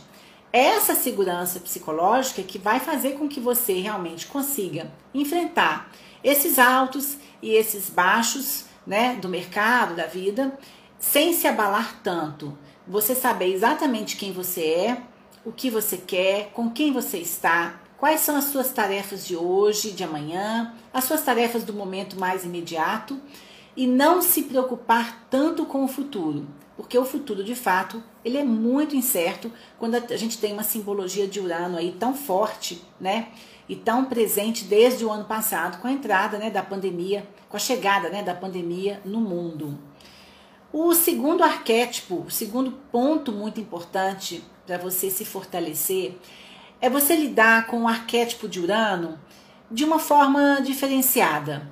Essa 0.51 0.93
segurança 0.93 1.59
psicológica 1.59 2.43
que 2.43 2.59
vai 2.59 2.81
fazer 2.81 3.13
com 3.13 3.29
que 3.29 3.39
você 3.39 3.79
realmente 3.79 4.27
consiga 4.27 4.91
enfrentar 5.13 5.89
esses 6.21 6.59
altos 6.59 7.17
e 7.41 7.51
esses 7.53 7.89
baixos, 7.89 8.65
né, 8.85 9.15
do 9.15 9.29
mercado, 9.29 9.95
da 9.95 10.05
vida, 10.05 10.57
sem 10.99 11.33
se 11.33 11.47
abalar 11.47 12.01
tanto. 12.03 12.57
Você 12.85 13.15
saber 13.15 13.53
exatamente 13.53 14.17
quem 14.17 14.33
você 14.33 14.61
é, 14.61 15.01
o 15.45 15.51
que 15.51 15.69
você 15.69 15.97
quer, 15.97 16.51
com 16.53 16.69
quem 16.69 16.91
você 16.91 17.19
está, 17.19 17.84
Quais 18.05 18.21
são 18.21 18.35
as 18.35 18.43
suas 18.43 18.71
tarefas 18.71 19.25
de 19.25 19.35
hoje, 19.35 19.89
de 19.89 20.03
amanhã, 20.03 20.75
as 20.93 21.05
suas 21.05 21.23
tarefas 21.23 21.63
do 21.63 21.73
momento 21.73 22.19
mais 22.19 22.45
imediato 22.45 23.19
e 23.75 23.87
não 23.87 24.21
se 24.21 24.43
preocupar 24.43 25.25
tanto 25.27 25.65
com 25.65 25.83
o 25.83 25.87
futuro, 25.87 26.45
porque 26.77 26.99
o 26.99 27.03
futuro 27.03 27.43
de 27.43 27.55
fato 27.55 28.03
ele 28.23 28.37
é 28.37 28.43
muito 28.43 28.95
incerto 28.95 29.51
quando 29.79 29.95
a 29.95 30.17
gente 30.17 30.37
tem 30.37 30.53
uma 30.53 30.61
simbologia 30.61 31.27
de 31.27 31.39
Urano 31.39 31.79
aí 31.79 31.93
tão 31.99 32.13
forte, 32.13 32.79
né? 33.01 33.29
E 33.67 33.75
tão 33.75 34.05
presente 34.05 34.65
desde 34.65 35.03
o 35.03 35.11
ano 35.11 35.25
passado 35.25 35.81
com 35.81 35.87
a 35.87 35.91
entrada, 35.91 36.37
né, 36.37 36.51
da 36.51 36.61
pandemia, 36.61 37.27
com 37.49 37.57
a 37.57 37.59
chegada, 37.59 38.09
né, 38.09 38.21
da 38.21 38.35
pandemia 38.35 39.01
no 39.03 39.19
mundo. 39.19 39.79
O 40.71 40.93
segundo 40.93 41.43
arquétipo, 41.43 42.23
o 42.27 42.29
segundo 42.29 42.71
ponto 42.91 43.31
muito 43.31 43.59
importante 43.59 44.43
para 44.63 44.77
você 44.77 45.09
se 45.09 45.25
fortalecer 45.25 46.15
é 46.85 46.89
você 46.89 47.15
lidar 47.15 47.65
com 47.65 47.81
o 47.81 47.87
arquétipo 47.87 48.47
de 48.47 48.59
Urano 48.59 49.19
de 49.71 49.83
uma 49.83 49.97
forma 49.97 50.59
diferenciada. 50.63 51.67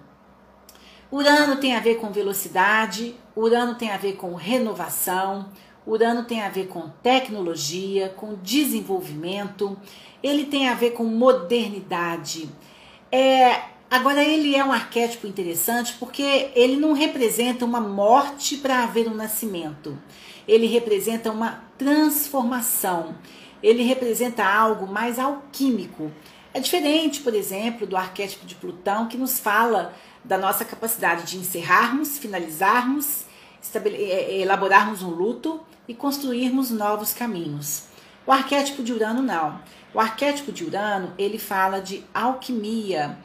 Urano 1.12 1.58
tem 1.58 1.76
a 1.76 1.80
ver 1.80 1.98
com 1.98 2.12
velocidade, 2.12 3.16
Urano 3.36 3.76
tem 3.76 3.92
a 3.92 3.98
ver 3.98 4.14
com 4.14 4.34
renovação, 4.34 5.50
Urano 5.86 6.24
tem 6.24 6.42
a 6.42 6.50
ver 6.50 6.66
com 6.66 6.90
tecnologia, 7.04 8.10
com 8.10 8.34
desenvolvimento, 8.42 9.78
ele 10.24 10.46
tem 10.46 10.68
a 10.68 10.74
ver 10.74 10.94
com 10.94 11.04
modernidade. 11.04 12.50
É, 13.12 13.66
agora, 13.92 14.24
ele 14.24 14.56
é 14.56 14.66
um 14.66 14.72
arquétipo 14.72 15.28
interessante 15.28 15.94
porque 16.00 16.50
ele 16.56 16.76
não 16.76 16.94
representa 16.94 17.64
uma 17.64 17.80
morte 17.80 18.58
para 18.58 18.82
haver 18.82 19.08
um 19.08 19.14
nascimento, 19.14 19.96
ele 20.48 20.66
representa 20.66 21.30
uma 21.30 21.64
transformação 21.78 23.14
ele 23.64 23.82
representa 23.82 24.46
algo 24.46 24.86
mais 24.86 25.18
alquímico. 25.18 26.12
É 26.54 26.60
diferente, 26.60 27.22
por 27.22 27.34
exemplo, 27.34 27.88
do 27.88 27.96
arquétipo 27.96 28.46
de 28.46 28.56
Plutão, 28.56 29.08
que 29.08 29.18
nos 29.18 29.40
fala 29.40 29.94
da 30.24 30.38
nossa 30.38 30.64
capacidade 30.64 31.26
de 31.26 31.38
encerrarmos, 31.38 32.18
finalizarmos, 32.18 33.26
é, 33.74 33.90
é, 33.90 34.42
elaborarmos 34.42 35.02
um 35.02 35.10
luto 35.10 35.62
e 35.88 35.94
construirmos 35.94 36.70
novos 36.70 37.14
caminhos. 37.14 37.86
O 38.28 38.32
arquétipo 38.32 38.84
de 38.84 38.94
Urano 38.94 39.22
não. 39.22 39.60
O 39.94 40.00
arquétipo 40.00 40.52
de 40.52 40.64
Urano 40.64 41.14
ele 41.18 41.40
fala 41.40 41.80
de 41.82 42.04
alquimia. 42.14 43.18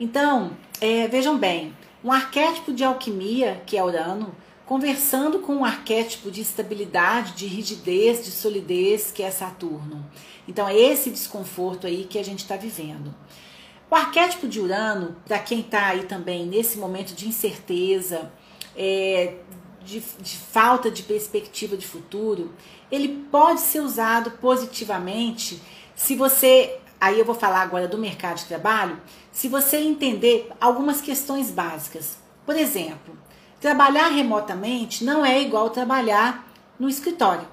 Então, 0.00 0.56
é, 0.80 1.06
vejam 1.06 1.38
bem, 1.38 1.74
um 2.02 2.10
arquétipo 2.10 2.72
de 2.72 2.84
alquimia, 2.84 3.62
que 3.66 3.76
é 3.76 3.84
Urano, 3.84 4.34
conversando 4.66 5.40
com 5.40 5.56
um 5.56 5.64
arquétipo 5.64 6.30
de 6.30 6.40
estabilidade, 6.40 7.32
de 7.32 7.46
rigidez, 7.46 8.24
de 8.24 8.30
solidez, 8.30 9.10
que 9.10 9.22
é 9.22 9.30
Saturno. 9.30 10.04
Então 10.48 10.66
é 10.66 10.76
esse 10.76 11.10
desconforto 11.10 11.86
aí 11.86 12.04
que 12.04 12.18
a 12.18 12.24
gente 12.24 12.40
está 12.40 12.56
vivendo. 12.56 13.14
O 13.90 13.94
arquétipo 13.94 14.48
de 14.48 14.60
Urano, 14.60 15.16
para 15.26 15.38
quem 15.38 15.60
está 15.60 15.88
aí 15.88 16.04
também 16.04 16.46
nesse 16.46 16.78
momento 16.78 17.14
de 17.14 17.28
incerteza, 17.28 18.32
é, 18.76 19.34
de, 19.84 20.02
de 20.20 20.36
falta 20.36 20.90
de 20.90 21.02
perspectiva 21.02 21.76
de 21.76 21.86
futuro, 21.86 22.52
ele 22.90 23.26
pode 23.30 23.60
ser 23.60 23.80
usado 23.80 24.32
positivamente 24.32 25.60
se 25.94 26.16
você 26.16 26.78
aí 27.00 27.18
eu 27.18 27.24
vou 27.24 27.34
falar 27.34 27.60
agora 27.60 27.86
do 27.86 27.98
mercado 27.98 28.38
de 28.38 28.46
trabalho, 28.46 28.98
se 29.30 29.46
você 29.46 29.76
entender 29.76 30.50
algumas 30.58 31.02
questões 31.02 31.50
básicas. 31.50 32.16
Por 32.46 32.56
exemplo, 32.56 33.16
Trabalhar 33.64 34.08
remotamente 34.08 35.04
não 35.04 35.24
é 35.24 35.40
igual 35.40 35.70
trabalhar 35.70 36.46
no 36.78 36.86
escritório. 36.86 37.48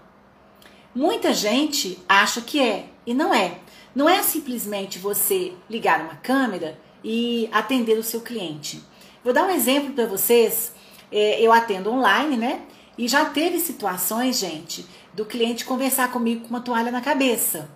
Muita 0.94 1.34
gente 1.34 1.98
acha 2.06 2.42
que 2.42 2.60
é 2.60 2.88
e 3.08 3.14
não 3.14 3.34
é. 3.34 3.60
Não 3.96 4.10
é 4.10 4.22
simplesmente 4.22 5.00
você 5.00 5.54
ligar 5.70 6.02
uma 6.02 6.18
câmera 6.18 6.78
e 7.02 7.48
atender 7.54 7.98
o 7.98 8.04
seu 8.04 8.20
cliente. 8.20 8.84
Vou 9.24 9.32
dar 9.32 9.46
um 9.46 9.52
exemplo 9.52 9.94
para 9.94 10.06
vocês. 10.06 10.74
É, 11.10 11.42
eu 11.42 11.54
atendo 11.54 11.90
online, 11.90 12.36
né? 12.36 12.64
E 12.98 13.08
já 13.08 13.24
teve 13.24 13.58
situações, 13.62 14.38
gente, 14.38 14.86
do 15.14 15.24
cliente 15.24 15.64
conversar 15.64 16.12
comigo 16.12 16.42
com 16.42 16.50
uma 16.50 16.60
toalha 16.60 16.92
na 16.92 17.00
cabeça, 17.00 17.70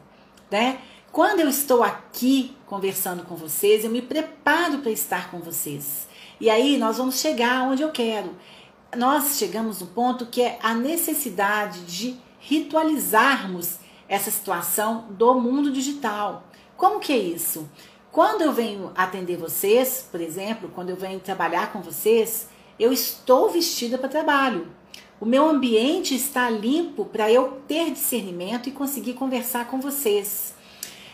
né? 0.52 0.80
Quando 1.10 1.40
eu 1.40 1.48
estou 1.48 1.82
aqui 1.82 2.54
conversando 2.66 3.24
com 3.24 3.38
vocês, 3.38 3.86
eu 3.86 3.90
me 3.90 4.02
preparo 4.02 4.80
para 4.80 4.92
estar 4.92 5.32
com 5.32 5.40
vocês. 5.40 6.06
E 6.40 6.50
aí 6.50 6.78
nós 6.78 6.98
vamos 6.98 7.20
chegar 7.20 7.64
onde 7.64 7.82
eu 7.82 7.92
quero. 7.92 8.36
Nós 8.96 9.38
chegamos 9.38 9.82
no 9.82 9.88
ponto 9.88 10.26
que 10.26 10.42
é 10.42 10.60
a 10.62 10.74
necessidade 10.74 11.82
de 11.86 12.18
ritualizarmos 12.40 13.78
essa 14.08 14.30
situação 14.30 15.06
do 15.10 15.34
mundo 15.36 15.72
digital. 15.72 16.44
Como 16.78 17.00
que 17.00 17.14
é 17.14 17.18
isso? 17.18 17.70
Quando 18.12 18.42
eu 18.42 18.54
venho 18.54 18.92
atender 18.96 19.38
vocês, 19.38 20.08
por 20.10 20.22
exemplo, 20.22 20.72
quando 20.74 20.90
eu 20.90 20.96
venho 20.96 21.20
trabalhar 21.20 21.74
com 21.74 21.82
vocês, 21.82 22.48
eu 22.80 22.94
estou 22.94 23.50
vestida 23.50 23.98
para 23.98 24.08
trabalho. 24.10 24.68
O 25.20 25.26
meu 25.26 25.48
ambiente 25.48 26.16
está 26.16 26.50
limpo 26.50 27.06
para 27.06 27.32
eu 27.32 27.62
ter 27.68 27.92
discernimento 27.92 28.68
e 28.68 28.72
conseguir 28.72 29.14
conversar 29.14 29.68
com 29.68 29.80
vocês. 29.80 30.55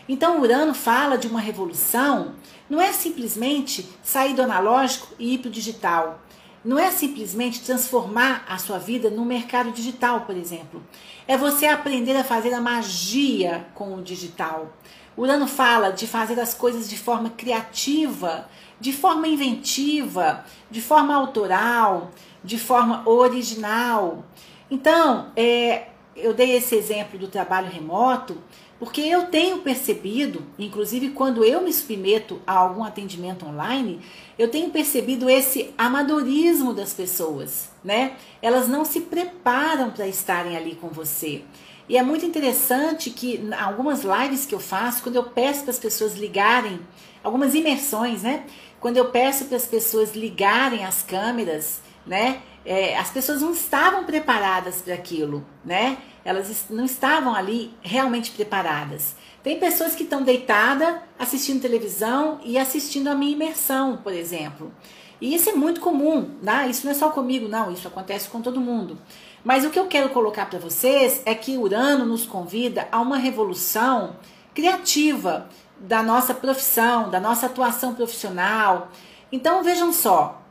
Então, 0.08 0.40
Urano 0.40 0.74
fala 0.74 1.16
de 1.16 1.26
uma 1.26 1.40
revolução, 1.40 2.34
não 2.68 2.80
é 2.80 2.92
simplesmente 2.92 3.88
sair 4.02 4.34
do 4.34 4.42
analógico 4.42 5.14
e 5.18 5.34
ir 5.34 5.38
para 5.38 5.48
o 5.48 5.52
digital. 5.52 6.20
Não 6.64 6.78
é 6.78 6.90
simplesmente 6.90 7.62
transformar 7.62 8.44
a 8.48 8.56
sua 8.56 8.78
vida 8.78 9.10
no 9.10 9.24
mercado 9.24 9.72
digital, 9.72 10.22
por 10.22 10.36
exemplo. 10.36 10.82
É 11.26 11.36
você 11.36 11.66
aprender 11.66 12.16
a 12.16 12.24
fazer 12.24 12.54
a 12.54 12.60
magia 12.60 13.66
com 13.74 13.94
o 13.94 14.02
digital. 14.02 14.72
Urano 15.16 15.46
fala 15.46 15.90
de 15.90 16.06
fazer 16.06 16.38
as 16.40 16.54
coisas 16.54 16.88
de 16.88 16.96
forma 16.96 17.30
criativa, 17.30 18.48
de 18.80 18.92
forma 18.92 19.28
inventiva, 19.28 20.44
de 20.70 20.80
forma 20.80 21.14
autoral, 21.14 22.10
de 22.42 22.58
forma 22.58 23.02
original. 23.08 24.24
Então, 24.70 25.30
é, 25.36 25.88
eu 26.16 26.32
dei 26.32 26.52
esse 26.52 26.74
exemplo 26.74 27.18
do 27.18 27.28
trabalho 27.28 27.70
remoto 27.70 28.38
porque 28.82 29.00
eu 29.00 29.26
tenho 29.26 29.58
percebido, 29.58 30.44
inclusive 30.58 31.10
quando 31.10 31.44
eu 31.44 31.62
me 31.62 31.72
submeto 31.72 32.42
a 32.44 32.54
algum 32.54 32.82
atendimento 32.82 33.46
online, 33.46 34.00
eu 34.36 34.50
tenho 34.50 34.70
percebido 34.70 35.30
esse 35.30 35.72
amadorismo 35.78 36.74
das 36.74 36.92
pessoas, 36.92 37.70
né? 37.84 38.16
Elas 38.42 38.66
não 38.66 38.84
se 38.84 39.02
preparam 39.02 39.92
para 39.92 40.08
estarem 40.08 40.56
ali 40.56 40.74
com 40.74 40.88
você. 40.88 41.44
E 41.88 41.96
é 41.96 42.02
muito 42.02 42.26
interessante 42.26 43.10
que 43.10 43.48
algumas 43.56 44.02
lives 44.02 44.46
que 44.46 44.54
eu 44.56 44.58
faço, 44.58 45.04
quando 45.04 45.14
eu 45.14 45.30
peço 45.30 45.62
para 45.62 45.70
as 45.70 45.78
pessoas 45.78 46.16
ligarem, 46.16 46.80
algumas 47.22 47.54
imersões, 47.54 48.24
né? 48.24 48.46
Quando 48.80 48.96
eu 48.96 49.12
peço 49.12 49.44
para 49.44 49.58
as 49.58 49.66
pessoas 49.66 50.16
ligarem 50.16 50.84
as 50.84 51.02
câmeras, 51.04 51.80
né? 52.04 52.42
É, 52.64 52.96
as 52.96 53.10
pessoas 53.10 53.40
não 53.40 53.52
estavam 53.52 54.04
preparadas 54.04 54.82
para 54.82 54.94
aquilo, 54.94 55.44
né? 55.64 55.98
Elas 56.24 56.66
não 56.70 56.84
estavam 56.84 57.34
ali 57.34 57.74
realmente 57.82 58.30
preparadas. 58.30 59.16
Tem 59.42 59.58
pessoas 59.58 59.94
que 59.94 60.04
estão 60.04 60.22
deitadas 60.22 60.96
assistindo 61.18 61.60
televisão 61.60 62.40
e 62.44 62.56
assistindo 62.56 63.08
a 63.08 63.14
minha 63.14 63.32
imersão, 63.32 63.96
por 63.96 64.12
exemplo. 64.12 64.72
E 65.20 65.34
isso 65.34 65.50
é 65.50 65.52
muito 65.52 65.80
comum, 65.80 66.36
né? 66.42 66.68
Isso 66.68 66.84
não 66.84 66.92
é 66.92 66.94
só 66.94 67.10
comigo, 67.10 67.48
não, 67.48 67.72
isso 67.72 67.88
acontece 67.88 68.28
com 68.28 68.40
todo 68.40 68.60
mundo. 68.60 68.98
Mas 69.44 69.64
o 69.64 69.70
que 69.70 69.78
eu 69.78 69.86
quero 69.86 70.10
colocar 70.10 70.46
para 70.46 70.58
vocês 70.58 71.22
é 71.24 71.34
que 71.34 71.56
Urano 71.56 72.04
nos 72.04 72.24
convida 72.24 72.86
a 72.92 73.00
uma 73.00 73.16
revolução 73.16 74.16
criativa 74.54 75.48
da 75.78 76.02
nossa 76.02 76.32
profissão, 76.32 77.10
da 77.10 77.18
nossa 77.18 77.46
atuação 77.46 77.94
profissional. 77.94 78.88
Então 79.32 79.62
vejam 79.62 79.92
só, 79.92 80.41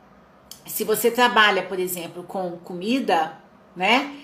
se 0.66 0.84
você 0.84 1.10
trabalha, 1.10 1.62
por 1.62 1.78
exemplo, 1.78 2.22
com 2.22 2.58
comida, 2.58 3.38
né? 3.74 4.14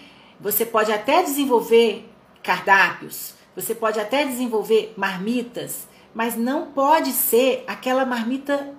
Você 0.40 0.64
pode 0.64 0.92
até 0.92 1.22
desenvolver 1.22 2.08
cardápios, 2.42 3.34
você 3.54 3.74
pode 3.74 3.98
até 3.98 4.24
desenvolver 4.24 4.94
marmitas, 4.96 5.88
mas 6.14 6.36
não 6.36 6.66
pode 6.66 7.12
ser 7.12 7.64
aquela 7.66 8.06
marmita 8.06 8.72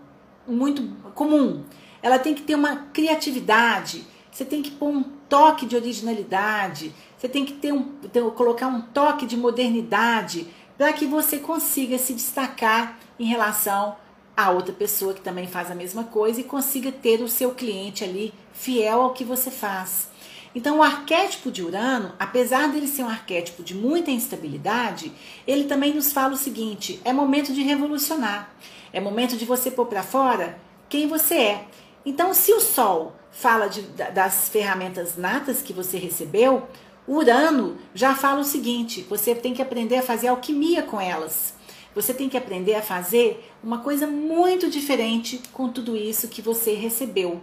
muito 0.47 0.81
comum. 1.13 1.63
Ela 2.01 2.17
tem 2.17 2.33
que 2.33 2.41
ter 2.41 2.55
uma 2.55 2.87
criatividade, 2.93 4.07
você 4.31 4.45
tem 4.45 4.61
que 4.61 4.71
pôr 4.71 4.89
um 4.89 5.03
toque 5.03 5.65
de 5.65 5.75
originalidade, 5.75 6.93
você 7.17 7.27
tem 7.27 7.45
que 7.45 7.53
ter 7.53 7.73
um, 7.73 7.83
ter, 7.83 8.23
colocar 8.31 8.67
um 8.67 8.81
toque 8.81 9.25
de 9.25 9.35
modernidade 9.35 10.47
para 10.77 10.93
que 10.93 11.05
você 11.05 11.37
consiga 11.39 11.97
se 11.97 12.13
destacar 12.13 12.97
em 13.19 13.25
relação 13.25 13.97
a 14.45 14.51
outra 14.51 14.73
pessoa 14.73 15.13
que 15.13 15.19
também 15.19 15.47
faz 15.47 15.69
a 15.69 15.75
mesma 15.75 16.05
coisa 16.05 16.39
e 16.39 16.45
consiga 16.45 16.91
ter 16.91 17.21
o 17.21 17.27
seu 17.27 17.51
cliente 17.51 18.05
ali 18.05 18.33
fiel 18.53 19.01
ao 19.01 19.13
que 19.13 19.25
você 19.25 19.51
faz. 19.51 20.07
Então, 20.55 20.77
o 20.77 20.83
arquétipo 20.83 21.51
de 21.51 21.61
Urano, 21.61 22.13
apesar 22.17 22.69
dele 22.69 22.87
ser 22.87 23.03
um 23.03 23.09
arquétipo 23.09 23.61
de 23.61 23.75
muita 23.75 24.11
instabilidade, 24.11 25.11
ele 25.45 25.65
também 25.65 25.93
nos 25.93 26.13
fala 26.13 26.33
o 26.33 26.37
seguinte: 26.37 27.01
é 27.03 27.11
momento 27.11 27.53
de 27.53 27.61
revolucionar, 27.61 28.49
é 28.93 29.01
momento 29.01 29.35
de 29.35 29.43
você 29.43 29.69
pôr 29.69 29.87
para 29.87 30.03
fora 30.03 30.57
quem 30.87 31.05
você 31.05 31.35
é. 31.35 31.65
Então, 32.05 32.33
se 32.33 32.53
o 32.53 32.61
Sol 32.61 33.13
fala 33.31 33.67
de, 33.67 33.81
das 33.81 34.47
ferramentas 34.47 35.17
natas 35.17 35.61
que 35.61 35.73
você 35.73 35.97
recebeu, 35.97 36.65
Urano 37.05 37.77
já 37.93 38.15
fala 38.15 38.39
o 38.39 38.45
seguinte: 38.45 39.05
você 39.09 39.35
tem 39.35 39.53
que 39.53 39.61
aprender 39.61 39.97
a 39.97 40.03
fazer 40.03 40.29
alquimia 40.29 40.81
com 40.81 40.99
elas. 40.99 41.58
Você 41.99 42.13
tem 42.13 42.29
que 42.29 42.37
aprender 42.37 42.75
a 42.75 42.81
fazer 42.81 43.45
uma 43.61 43.79
coisa 43.79 44.07
muito 44.07 44.69
diferente 44.69 45.41
com 45.51 45.67
tudo 45.67 45.97
isso 45.97 46.29
que 46.29 46.41
você 46.41 46.73
recebeu. 46.73 47.41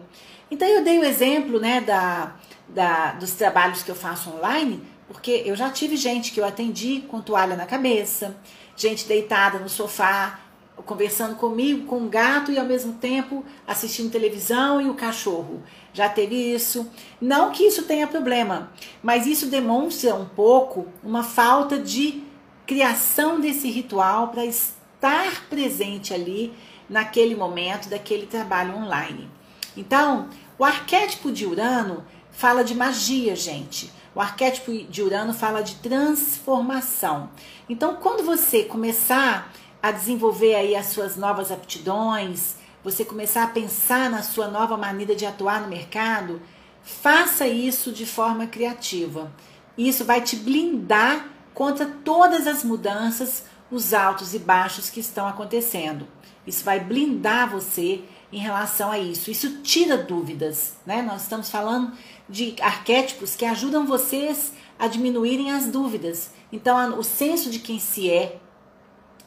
Então 0.50 0.66
eu 0.66 0.82
dei 0.82 0.98
o 0.98 1.04
exemplo 1.04 1.60
né, 1.60 1.82
da, 1.82 2.36
da, 2.66 3.12
dos 3.12 3.32
trabalhos 3.32 3.82
que 3.82 3.90
eu 3.90 3.94
faço 3.94 4.30
online, 4.30 4.82
porque 5.08 5.42
eu 5.44 5.54
já 5.54 5.68
tive 5.68 5.94
gente 5.94 6.32
que 6.32 6.40
eu 6.40 6.44
atendi 6.46 7.04
com 7.06 7.20
toalha 7.20 7.54
na 7.54 7.66
cabeça, 7.66 8.34
gente 8.74 9.06
deitada 9.06 9.58
no 9.58 9.68
sofá, 9.68 10.40
conversando 10.86 11.36
comigo, 11.36 11.86
com 11.86 12.04
o 12.04 12.08
gato 12.08 12.50
e 12.50 12.58
ao 12.58 12.64
mesmo 12.64 12.94
tempo 12.94 13.44
assistindo 13.66 14.10
televisão 14.10 14.80
e 14.80 14.88
o 14.88 14.94
cachorro. 14.94 15.62
Já 15.92 16.08
teve 16.08 16.34
isso. 16.34 16.90
Não 17.20 17.50
que 17.50 17.64
isso 17.64 17.82
tenha 17.82 18.06
problema, 18.06 18.72
mas 19.02 19.26
isso 19.26 19.48
demonstra 19.48 20.14
um 20.14 20.24
pouco 20.24 20.86
uma 21.04 21.22
falta 21.22 21.78
de 21.78 22.24
criação 22.66 23.40
desse 23.40 23.70
ritual 23.70 24.28
para 24.28 24.44
estar 24.44 25.46
presente 25.48 26.12
ali 26.12 26.52
naquele 26.88 27.34
momento 27.34 27.88
daquele 27.88 28.26
trabalho 28.26 28.76
online. 28.76 29.28
Então, 29.76 30.28
o 30.58 30.64
arquétipo 30.64 31.30
de 31.30 31.46
Urano 31.46 32.04
fala 32.30 32.64
de 32.64 32.74
magia, 32.74 33.36
gente. 33.36 33.92
O 34.14 34.20
arquétipo 34.20 34.72
de 34.72 35.02
Urano 35.02 35.34
fala 35.34 35.62
de 35.62 35.76
transformação. 35.76 37.30
Então, 37.68 37.96
quando 37.96 38.24
você 38.24 38.62
começar 38.62 39.52
a 39.82 39.92
desenvolver 39.92 40.54
aí 40.54 40.74
as 40.74 40.86
suas 40.86 41.16
novas 41.16 41.52
aptidões, 41.52 42.56
você 42.82 43.04
começar 43.04 43.42
a 43.42 43.48
pensar 43.48 44.10
na 44.10 44.22
sua 44.22 44.48
nova 44.48 44.76
maneira 44.76 45.14
de 45.14 45.26
atuar 45.26 45.60
no 45.60 45.68
mercado, 45.68 46.40
faça 46.82 47.46
isso 47.46 47.92
de 47.92 48.06
forma 48.06 48.46
criativa. 48.46 49.30
Isso 49.76 50.04
vai 50.04 50.22
te 50.22 50.36
blindar 50.36 51.35
contra 51.56 51.86
todas 51.86 52.46
as 52.46 52.62
mudanças, 52.62 53.44
os 53.70 53.94
altos 53.94 54.34
e 54.34 54.38
baixos 54.38 54.90
que 54.90 55.00
estão 55.00 55.26
acontecendo. 55.26 56.06
Isso 56.46 56.62
vai 56.62 56.78
blindar 56.78 57.50
você 57.50 58.02
em 58.30 58.38
relação 58.38 58.92
a 58.92 58.98
isso. 58.98 59.30
Isso 59.30 59.62
tira 59.62 59.96
dúvidas, 59.96 60.74
né? 60.84 61.00
Nós 61.00 61.22
estamos 61.22 61.48
falando 61.48 61.92
de 62.28 62.54
arquétipos 62.60 63.34
que 63.34 63.46
ajudam 63.46 63.86
vocês 63.86 64.52
a 64.78 64.86
diminuírem 64.86 65.50
as 65.50 65.66
dúvidas. 65.68 66.30
Então, 66.52 66.98
o 66.98 67.02
senso 67.02 67.48
de 67.48 67.58
quem 67.58 67.78
se 67.78 68.10
é, 68.10 68.38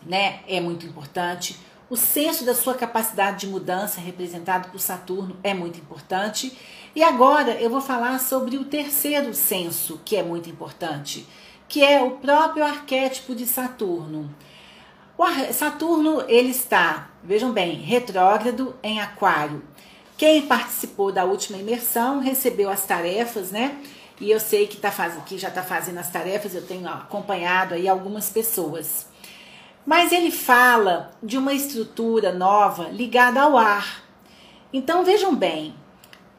né, 0.05 0.41
é 0.47 0.61
muito 0.61 0.85
importante. 0.85 1.57
O 1.89 1.97
senso 1.97 2.45
da 2.45 2.53
sua 2.53 2.75
capacidade 2.75 3.39
de 3.39 3.47
mudança, 3.47 3.99
representado 3.99 4.69
por 4.69 4.79
Saturno, 4.79 5.35
é 5.41 5.55
muito 5.55 5.79
importante. 5.79 6.55
E 6.95 7.01
agora 7.01 7.59
eu 7.59 7.71
vou 7.71 7.81
falar 7.81 8.19
sobre 8.19 8.55
o 8.55 8.65
terceiro 8.65 9.33
senso, 9.33 9.99
que 10.05 10.15
é 10.15 10.21
muito 10.21 10.47
importante, 10.47 11.25
que 11.69 11.83
é 11.83 12.01
o 12.01 12.11
próprio 12.11 12.65
arquétipo 12.65 13.35
de 13.35 13.45
Saturno. 13.45 14.29
Saturno 15.53 16.23
ele 16.27 16.49
está, 16.49 17.09
vejam 17.23 17.51
bem, 17.51 17.75
retrógrado 17.75 18.75
em 18.81 18.99
Aquário. 18.99 19.63
Quem 20.17 20.47
participou 20.47 21.11
da 21.11 21.23
última 21.23 21.59
imersão 21.59 22.19
recebeu 22.19 22.69
as 22.69 22.85
tarefas, 22.85 23.51
né? 23.51 23.77
E 24.19 24.31
eu 24.31 24.39
sei 24.39 24.67
que, 24.67 24.77
tá 24.77 24.91
faz... 24.91 25.15
que 25.25 25.37
já 25.37 25.49
está 25.49 25.61
fazendo 25.61 25.99
as 25.99 26.11
tarefas, 26.11 26.55
eu 26.55 26.65
tenho 26.65 26.89
acompanhado 26.89 27.75
aí 27.75 27.87
algumas 27.87 28.29
pessoas. 28.29 29.07
Mas 29.85 30.11
ele 30.11 30.31
fala 30.31 31.11
de 31.21 31.37
uma 31.37 31.53
estrutura 31.53 32.33
nova 32.33 32.89
ligada 32.89 33.41
ao 33.41 33.57
ar. 33.57 34.03
Então 34.73 35.05
vejam 35.05 35.35
bem, 35.35 35.73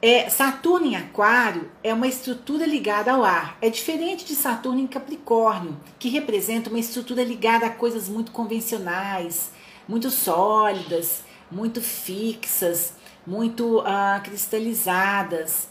é, 0.02 0.30
Saturno 0.30 0.86
em 0.86 0.96
Aquário 0.96 1.70
é 1.84 1.92
uma 1.92 2.06
estrutura 2.06 2.64
ligada 2.64 3.12
ao 3.12 3.22
ar. 3.22 3.58
É 3.60 3.68
diferente 3.68 4.24
de 4.24 4.34
Saturno 4.34 4.80
em 4.80 4.86
Capricórnio, 4.86 5.78
que 5.98 6.08
representa 6.08 6.70
uma 6.70 6.78
estrutura 6.78 7.22
ligada 7.22 7.66
a 7.66 7.70
coisas 7.70 8.08
muito 8.08 8.32
convencionais, 8.32 9.50
muito 9.86 10.10
sólidas, 10.10 11.22
muito 11.50 11.82
fixas, 11.82 12.94
muito 13.26 13.82
ah, 13.84 14.20
cristalizadas. 14.24 15.68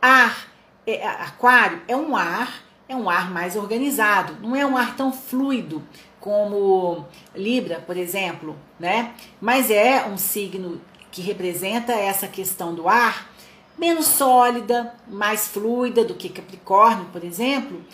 Ar, 0.00 0.48
é, 0.86 1.06
Aquário 1.06 1.80
é 1.88 1.96
um 1.96 2.14
ar, 2.14 2.62
é 2.86 2.94
um 2.94 3.08
ar 3.08 3.30
mais 3.30 3.56
organizado, 3.56 4.36
não 4.42 4.54
é 4.54 4.66
um 4.66 4.76
ar 4.76 4.94
tão 4.94 5.10
fluido 5.10 5.82
como 6.20 7.06
Libra, 7.34 7.80
por 7.80 7.96
exemplo, 7.96 8.56
né? 8.78 9.14
Mas 9.40 9.70
é 9.70 10.04
um 10.04 10.18
signo 10.18 10.82
que 11.10 11.22
representa 11.22 11.92
essa 11.92 12.28
questão 12.28 12.74
do 12.74 12.88
ar 12.88 13.33
menos 13.78 14.06
sólida, 14.06 14.94
mais 15.08 15.48
fluida 15.48 16.04
do 16.04 16.14
que 16.14 16.28
Capricórnio, 16.28 17.06
por 17.06 17.24
exemplo. 17.24 17.84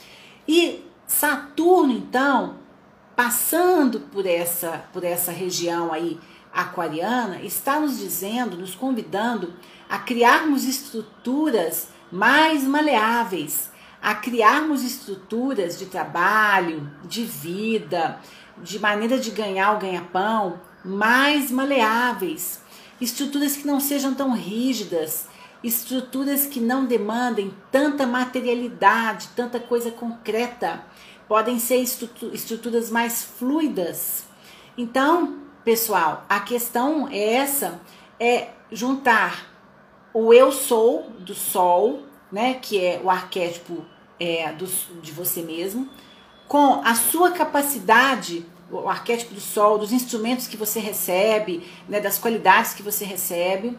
E 0.46 0.84
Saturno, 1.06 1.92
então, 1.92 2.56
passando 3.16 4.00
por 4.00 4.26
essa, 4.26 4.84
por 4.92 5.04
essa 5.04 5.32
região 5.32 5.92
aí 5.92 6.18
aquariana, 6.52 7.40
está 7.42 7.78
nos 7.80 7.98
dizendo, 7.98 8.56
nos 8.56 8.74
convidando 8.74 9.54
a 9.88 9.98
criarmos 9.98 10.64
estruturas 10.64 11.88
mais 12.10 12.64
maleáveis, 12.64 13.70
a 14.02 14.14
criarmos 14.14 14.82
estruturas 14.82 15.78
de 15.78 15.86
trabalho, 15.86 16.90
de 17.04 17.24
vida, 17.24 18.18
de 18.62 18.78
maneira 18.78 19.18
de 19.18 19.30
ganhar 19.30 19.76
o 19.76 19.78
ganha-pão 19.78 20.60
mais 20.84 21.50
maleáveis, 21.50 22.62
estruturas 23.00 23.56
que 23.56 23.66
não 23.66 23.80
sejam 23.80 24.14
tão 24.14 24.32
rígidas, 24.32 25.28
estruturas 25.62 26.46
que 26.46 26.60
não 26.60 26.86
demandem 26.86 27.54
tanta 27.70 28.06
materialidade, 28.06 29.28
tanta 29.36 29.60
coisa 29.60 29.90
concreta, 29.90 30.82
podem 31.28 31.58
ser 31.58 31.76
estruturas 31.76 32.90
mais 32.90 33.22
fluidas. 33.22 34.24
Então, 34.76 35.38
pessoal, 35.64 36.24
a 36.28 36.40
questão 36.40 37.08
é 37.08 37.34
essa, 37.34 37.80
é 38.18 38.48
juntar 38.72 39.48
o 40.12 40.32
eu 40.32 40.50
sou 40.50 41.10
do 41.20 41.34
sol, 41.34 42.02
né, 42.32 42.54
que 42.54 42.84
é 42.84 43.00
o 43.02 43.10
arquétipo 43.10 43.84
é, 44.18 44.52
do, 44.52 44.66
de 45.00 45.12
você 45.12 45.42
mesmo, 45.42 45.88
com 46.48 46.80
a 46.84 46.94
sua 46.94 47.30
capacidade, 47.30 48.44
o 48.70 48.88
arquétipo 48.88 49.34
do 49.34 49.40
sol, 49.40 49.78
dos 49.78 49.92
instrumentos 49.92 50.48
que 50.48 50.56
você 50.56 50.80
recebe, 50.80 51.64
né, 51.88 52.00
das 52.00 52.18
qualidades 52.18 52.74
que 52.74 52.82
você 52.82 53.04
recebe, 53.04 53.78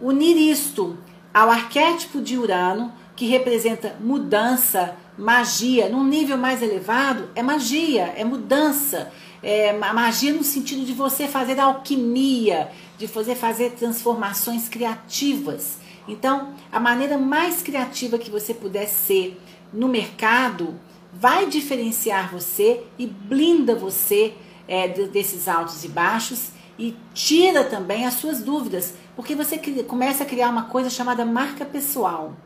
unir 0.00 0.36
isto 0.36 0.98
ao 1.32 1.50
arquétipo 1.50 2.20
de 2.20 2.36
Urano, 2.36 2.92
que 3.14 3.26
representa 3.26 3.96
mudança, 4.00 4.96
magia, 5.16 5.88
num 5.88 6.04
nível 6.04 6.38
mais 6.38 6.62
elevado, 6.62 7.28
é 7.34 7.42
magia, 7.42 8.12
é 8.16 8.24
mudança. 8.24 9.12
É 9.40 9.72
magia 9.72 10.32
no 10.32 10.42
sentido 10.42 10.84
de 10.84 10.92
você 10.92 11.28
fazer 11.28 11.60
alquimia, 11.60 12.72
de 12.96 13.06
fazer 13.06 13.36
fazer 13.36 13.70
transformações 13.70 14.68
criativas. 14.68 15.78
Então, 16.08 16.54
a 16.72 16.80
maneira 16.80 17.16
mais 17.16 17.62
criativa 17.62 18.18
que 18.18 18.30
você 18.30 18.52
puder 18.52 18.88
ser 18.88 19.40
no 19.72 19.86
mercado 19.86 20.74
vai 21.12 21.46
diferenciar 21.46 22.30
você 22.32 22.82
e 22.98 23.06
blinda 23.06 23.74
você 23.74 24.34
é, 24.66 24.88
desses 24.88 25.46
altos 25.48 25.84
e 25.84 25.88
baixos 25.88 26.50
e 26.78 26.94
tira 27.12 27.64
também 27.64 28.06
as 28.06 28.14
suas 28.14 28.40
dúvidas, 28.40 28.94
porque 29.18 29.34
você 29.34 29.58
começa 29.82 30.22
a 30.22 30.26
criar 30.26 30.48
uma 30.48 30.66
coisa 30.66 30.88
chamada 30.88 31.24
marca 31.24 31.64
pessoal. 31.64 32.36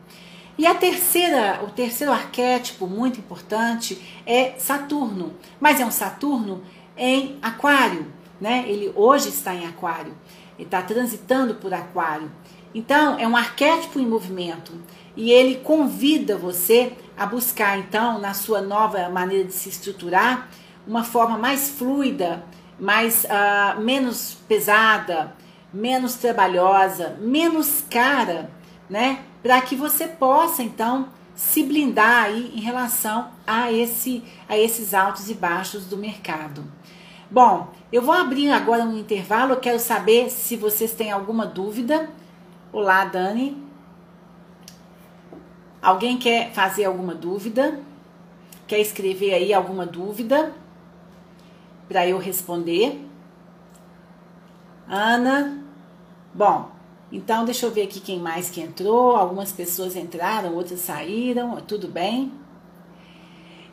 E 0.57 0.65
a 0.65 0.73
terceira, 0.73 1.61
o 1.63 1.69
terceiro 1.69 2.11
arquétipo 2.11 2.87
muito 2.87 3.19
importante 3.19 4.01
é 4.25 4.55
Saturno, 4.57 5.35
mas 5.59 5.79
é 5.79 5.85
um 5.85 5.91
Saturno 5.91 6.63
em 6.97 7.37
Aquário, 7.43 8.11
né? 8.41 8.65
Ele 8.67 8.91
hoje 8.95 9.29
está 9.29 9.53
em 9.53 9.67
Aquário, 9.67 10.17
ele 10.57 10.65
está 10.65 10.81
transitando 10.81 11.53
por 11.53 11.71
Aquário. 11.71 12.31
Então 12.73 13.19
é 13.19 13.27
um 13.27 13.37
arquétipo 13.37 13.99
em 13.99 14.07
movimento 14.07 14.73
e 15.15 15.31
ele 15.31 15.57
convida 15.57 16.35
você 16.35 16.93
a 17.15 17.27
buscar 17.27 17.77
então 17.77 18.17
na 18.17 18.33
sua 18.33 18.61
nova 18.63 19.07
maneira 19.09 19.43
de 19.43 19.53
se 19.53 19.69
estruturar 19.69 20.49
uma 20.87 21.03
forma 21.03 21.37
mais 21.37 21.69
fluida, 21.69 22.43
mais 22.79 23.25
uh, 23.25 23.79
menos 23.79 24.35
pesada, 24.47 25.35
menos 25.73 26.15
trabalhosa, 26.15 27.17
menos 27.19 27.83
cara, 27.89 28.49
né? 28.89 29.23
Para 29.41 29.59
que 29.61 29.75
você 29.75 30.07
possa 30.07 30.61
então 30.63 31.09
se 31.35 31.63
blindar 31.63 32.25
aí 32.25 32.53
em 32.55 32.59
relação 32.59 33.29
a 33.45 33.71
esse 33.71 34.23
a 34.47 34.57
esses 34.57 34.93
altos 34.93 35.29
e 35.29 35.33
baixos 35.33 35.85
do 35.85 35.97
mercado. 35.97 36.63
Bom, 37.29 37.73
eu 37.91 38.01
vou 38.01 38.13
abrir 38.13 38.51
agora 38.51 38.83
um 38.83 38.97
intervalo, 38.97 39.53
eu 39.53 39.59
quero 39.59 39.79
saber 39.79 40.29
se 40.29 40.55
vocês 40.55 40.93
têm 40.93 41.11
alguma 41.11 41.45
dúvida. 41.45 42.09
Olá, 42.71 43.05
Dani. 43.05 43.57
Alguém 45.81 46.17
quer 46.17 46.53
fazer 46.53 46.85
alguma 46.85 47.15
dúvida? 47.15 47.79
Quer 48.67 48.79
escrever 48.79 49.33
aí 49.33 49.53
alguma 49.53 49.85
dúvida? 49.85 50.53
para 51.87 52.07
eu 52.07 52.17
responder. 52.17 52.99
Ana. 54.87 55.62
Bom, 56.33 56.71
então 57.11 57.45
deixa 57.45 57.67
eu 57.67 57.71
ver 57.71 57.83
aqui 57.83 57.99
quem 57.99 58.19
mais 58.19 58.49
que 58.49 58.59
entrou. 58.59 59.15
Algumas 59.15 59.51
pessoas 59.51 59.95
entraram, 59.95 60.55
outras 60.55 60.79
saíram. 60.79 61.61
Tudo 61.61 61.87
bem? 61.87 62.31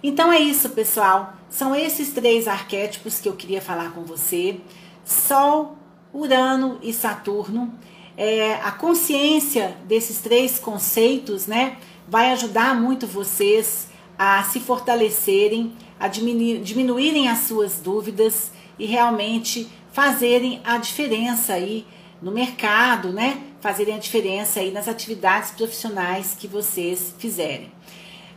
Então 0.03 0.31
é 0.31 0.39
isso, 0.39 0.69
pessoal. 0.71 1.33
São 1.49 1.75
esses 1.75 2.13
três 2.13 2.47
arquétipos 2.47 3.19
que 3.19 3.29
eu 3.29 3.35
queria 3.35 3.63
falar 3.63 3.93
com 3.93 4.03
você: 4.03 4.61
Sol, 5.05 5.79
Urano 6.13 6.79
e 6.83 6.93
Saturno. 6.93 7.73
É, 8.15 8.57
a 8.57 8.73
consciência 8.73 9.75
desses 9.87 10.21
três 10.21 10.59
conceitos, 10.59 11.47
né, 11.47 11.79
vai 12.07 12.33
ajudar 12.33 12.79
muito 12.79 13.07
vocês 13.07 13.89
a 14.19 14.43
se 14.43 14.61
fortalecerem, 14.61 15.73
a 15.99 16.09
diminuir, 16.09 16.61
diminuírem 16.61 17.29
as 17.29 17.39
suas 17.39 17.81
dúvidas 17.81 18.53
e 18.79 18.85
realmente 18.85 19.67
fazerem 19.93 20.61
a 20.63 20.77
diferença 20.77 21.55
aí 21.55 21.87
no 22.21 22.31
mercado, 22.31 23.13
né? 23.13 23.41
Fazerem 23.61 23.95
a 23.95 23.99
diferença 23.99 24.61
aí 24.61 24.71
nas 24.71 24.89
atividades 24.89 25.51
profissionais 25.51 26.37
que 26.39 26.47
vocês 26.47 27.15
fizerem. 27.19 27.73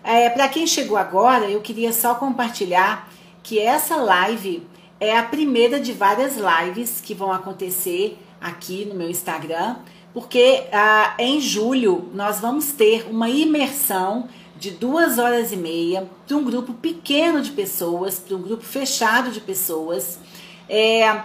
É, 0.04 0.30
Para 0.30 0.48
quem 0.50 0.68
chegou 0.68 0.98
agora, 0.98 1.50
eu 1.50 1.62
queria 1.62 1.94
só 1.94 2.16
compartilhar 2.16 3.10
que 3.42 3.60
essa 3.60 3.96
live 3.98 4.66
é 5.00 5.18
a 5.18 5.24
primeira 5.24 5.80
de 5.80 5.92
várias 5.92 6.36
lives 6.38 7.02
que 7.02 7.14
vão 7.14 7.32
acontecer 7.32 8.18
aqui 8.40 8.86
no 8.86 8.96
meu 8.96 9.10
Instagram, 9.10 9.78
porque 10.14 10.66
ah, 10.72 11.16
em 11.18 11.42
julho 11.42 12.10
nós 12.14 12.40
vamos 12.40 12.72
ter 12.72 13.08
uma 13.10 13.30
imersão 13.30 14.30
de 14.58 14.72
duas 14.72 15.18
horas 15.18 15.52
e 15.52 15.58
meia 15.58 16.10
para 16.26 16.38
um 16.38 16.44
grupo 16.44 16.74
pequeno 16.74 17.42
de 17.42 17.52
pessoas, 17.52 18.20
para 18.20 18.36
um 18.36 18.42
grupo 18.42 18.64
fechado 18.64 19.32
de 19.32 19.42
pessoas, 19.42 20.20
é, 20.70 21.22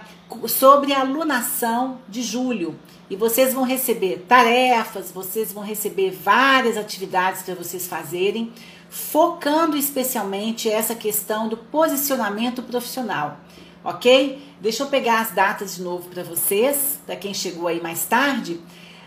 sobre 0.47 0.93
a 0.93 1.01
alunação 1.01 1.99
de 2.07 2.21
julho. 2.21 2.77
E 3.09 3.15
vocês 3.15 3.53
vão 3.53 3.63
receber 3.63 4.25
tarefas, 4.27 5.11
vocês 5.11 5.51
vão 5.51 5.63
receber 5.63 6.11
várias 6.11 6.77
atividades 6.77 7.41
para 7.41 7.55
vocês 7.55 7.87
fazerem, 7.87 8.53
focando 8.89 9.75
especialmente 9.75 10.69
essa 10.69 10.93
questão 10.93 11.47
do 11.47 11.57
posicionamento 11.57 12.61
profissional, 12.61 13.37
ok? 13.83 14.41
Deixa 14.61 14.83
eu 14.83 14.87
pegar 14.87 15.21
as 15.21 15.31
datas 15.31 15.75
de 15.75 15.81
novo 15.81 16.09
para 16.09 16.23
vocês, 16.23 16.99
para 17.05 17.15
quem 17.15 17.33
chegou 17.33 17.67
aí 17.67 17.81
mais 17.81 18.05
tarde. 18.05 18.61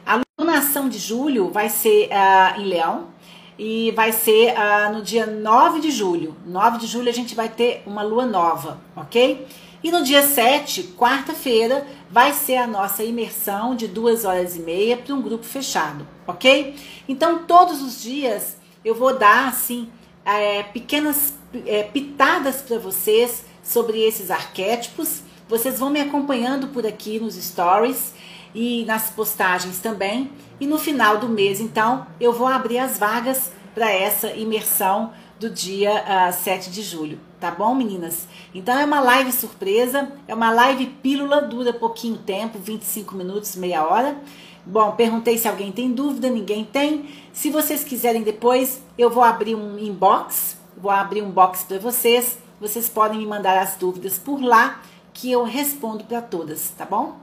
A 0.04 0.20
alunação 0.38 0.88
de 0.88 0.98
julho 0.98 1.50
vai 1.50 1.68
ser 1.68 2.08
uh, 2.08 2.60
em 2.60 2.64
Leão, 2.64 3.12
e 3.58 3.92
vai 3.92 4.12
ser 4.12 4.54
uh, 4.54 4.92
no 4.92 5.02
dia 5.02 5.26
9 5.26 5.80
de 5.80 5.90
julho. 5.90 6.34
9 6.44 6.78
de 6.78 6.86
julho 6.86 7.08
a 7.08 7.12
gente 7.12 7.34
vai 7.34 7.48
ter 7.48 7.82
uma 7.86 8.02
lua 8.02 8.26
nova, 8.26 8.80
ok? 8.96 9.46
E 9.82 9.90
no 9.90 10.04
dia 10.04 10.22
7, 10.22 10.94
quarta-feira, 10.96 11.84
vai 12.08 12.32
ser 12.32 12.56
a 12.56 12.68
nossa 12.68 13.02
imersão 13.02 13.74
de 13.74 13.88
duas 13.88 14.24
horas 14.24 14.54
e 14.54 14.60
meia 14.60 14.96
para 14.96 15.12
um 15.12 15.20
grupo 15.20 15.44
fechado, 15.44 16.06
ok? 16.24 16.76
Então, 17.08 17.44
todos 17.44 17.82
os 17.82 18.00
dias 18.00 18.56
eu 18.84 18.94
vou 18.94 19.18
dar, 19.18 19.48
assim, 19.48 19.90
é, 20.24 20.62
pequenas 20.62 21.34
é, 21.66 21.82
pitadas 21.82 22.62
para 22.62 22.78
vocês 22.78 23.44
sobre 23.62 24.00
esses 24.00 24.30
arquétipos. 24.30 25.22
Vocês 25.48 25.80
vão 25.80 25.90
me 25.90 26.00
acompanhando 26.00 26.68
por 26.68 26.86
aqui 26.86 27.18
nos 27.18 27.34
stories 27.34 28.14
e 28.54 28.84
nas 28.84 29.10
postagens 29.10 29.80
também. 29.80 30.30
E 30.60 30.66
no 30.66 30.78
final 30.78 31.18
do 31.18 31.28
mês, 31.28 31.60
então, 31.60 32.06
eu 32.20 32.32
vou 32.32 32.46
abrir 32.46 32.78
as 32.78 32.98
vagas 32.98 33.50
para 33.74 33.90
essa 33.90 34.30
imersão 34.32 35.12
do 35.42 35.50
dia 35.50 35.92
uh, 35.92 36.28
ah, 36.28 36.32
7 36.32 36.70
de 36.70 36.82
julho, 36.82 37.18
tá 37.40 37.50
bom, 37.50 37.74
meninas? 37.74 38.28
Então 38.54 38.78
é 38.78 38.84
uma 38.84 39.00
live 39.00 39.32
surpresa, 39.32 40.08
é 40.28 40.34
uma 40.34 40.52
live 40.52 40.86
pílula, 40.86 41.42
dura 41.42 41.72
pouquinho 41.72 42.16
tempo, 42.16 42.58
25 42.58 43.16
minutos, 43.16 43.56
meia 43.56 43.84
hora. 43.84 44.16
Bom, 44.64 44.92
perguntei 44.92 45.36
se 45.36 45.48
alguém 45.48 45.72
tem 45.72 45.92
dúvida, 45.92 46.30
ninguém 46.30 46.64
tem. 46.64 47.08
Se 47.32 47.50
vocês 47.50 47.82
quiserem 47.82 48.22
depois, 48.22 48.80
eu 48.96 49.10
vou 49.10 49.24
abrir 49.24 49.56
um 49.56 49.76
inbox, 49.76 50.56
vou 50.76 50.92
abrir 50.92 51.22
um 51.22 51.30
box 51.30 51.64
para 51.64 51.78
vocês. 51.80 52.38
Vocês 52.60 52.88
podem 52.88 53.18
me 53.18 53.26
mandar 53.26 53.58
as 53.58 53.74
dúvidas 53.74 54.18
por 54.18 54.40
lá 54.40 54.80
que 55.12 55.32
eu 55.32 55.42
respondo 55.42 56.04
para 56.04 56.22
todas, 56.22 56.70
tá 56.70 56.84
bom? 56.84 57.16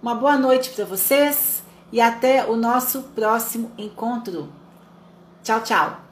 Uma 0.00 0.14
boa 0.14 0.38
noite 0.38 0.70
para 0.70 0.86
vocês 0.86 1.62
e 1.92 2.00
até 2.00 2.46
o 2.48 2.56
nosso 2.56 3.02
próximo 3.14 3.70
encontro. 3.76 4.50
Tchau, 5.42 5.60
tchau. 5.60 6.11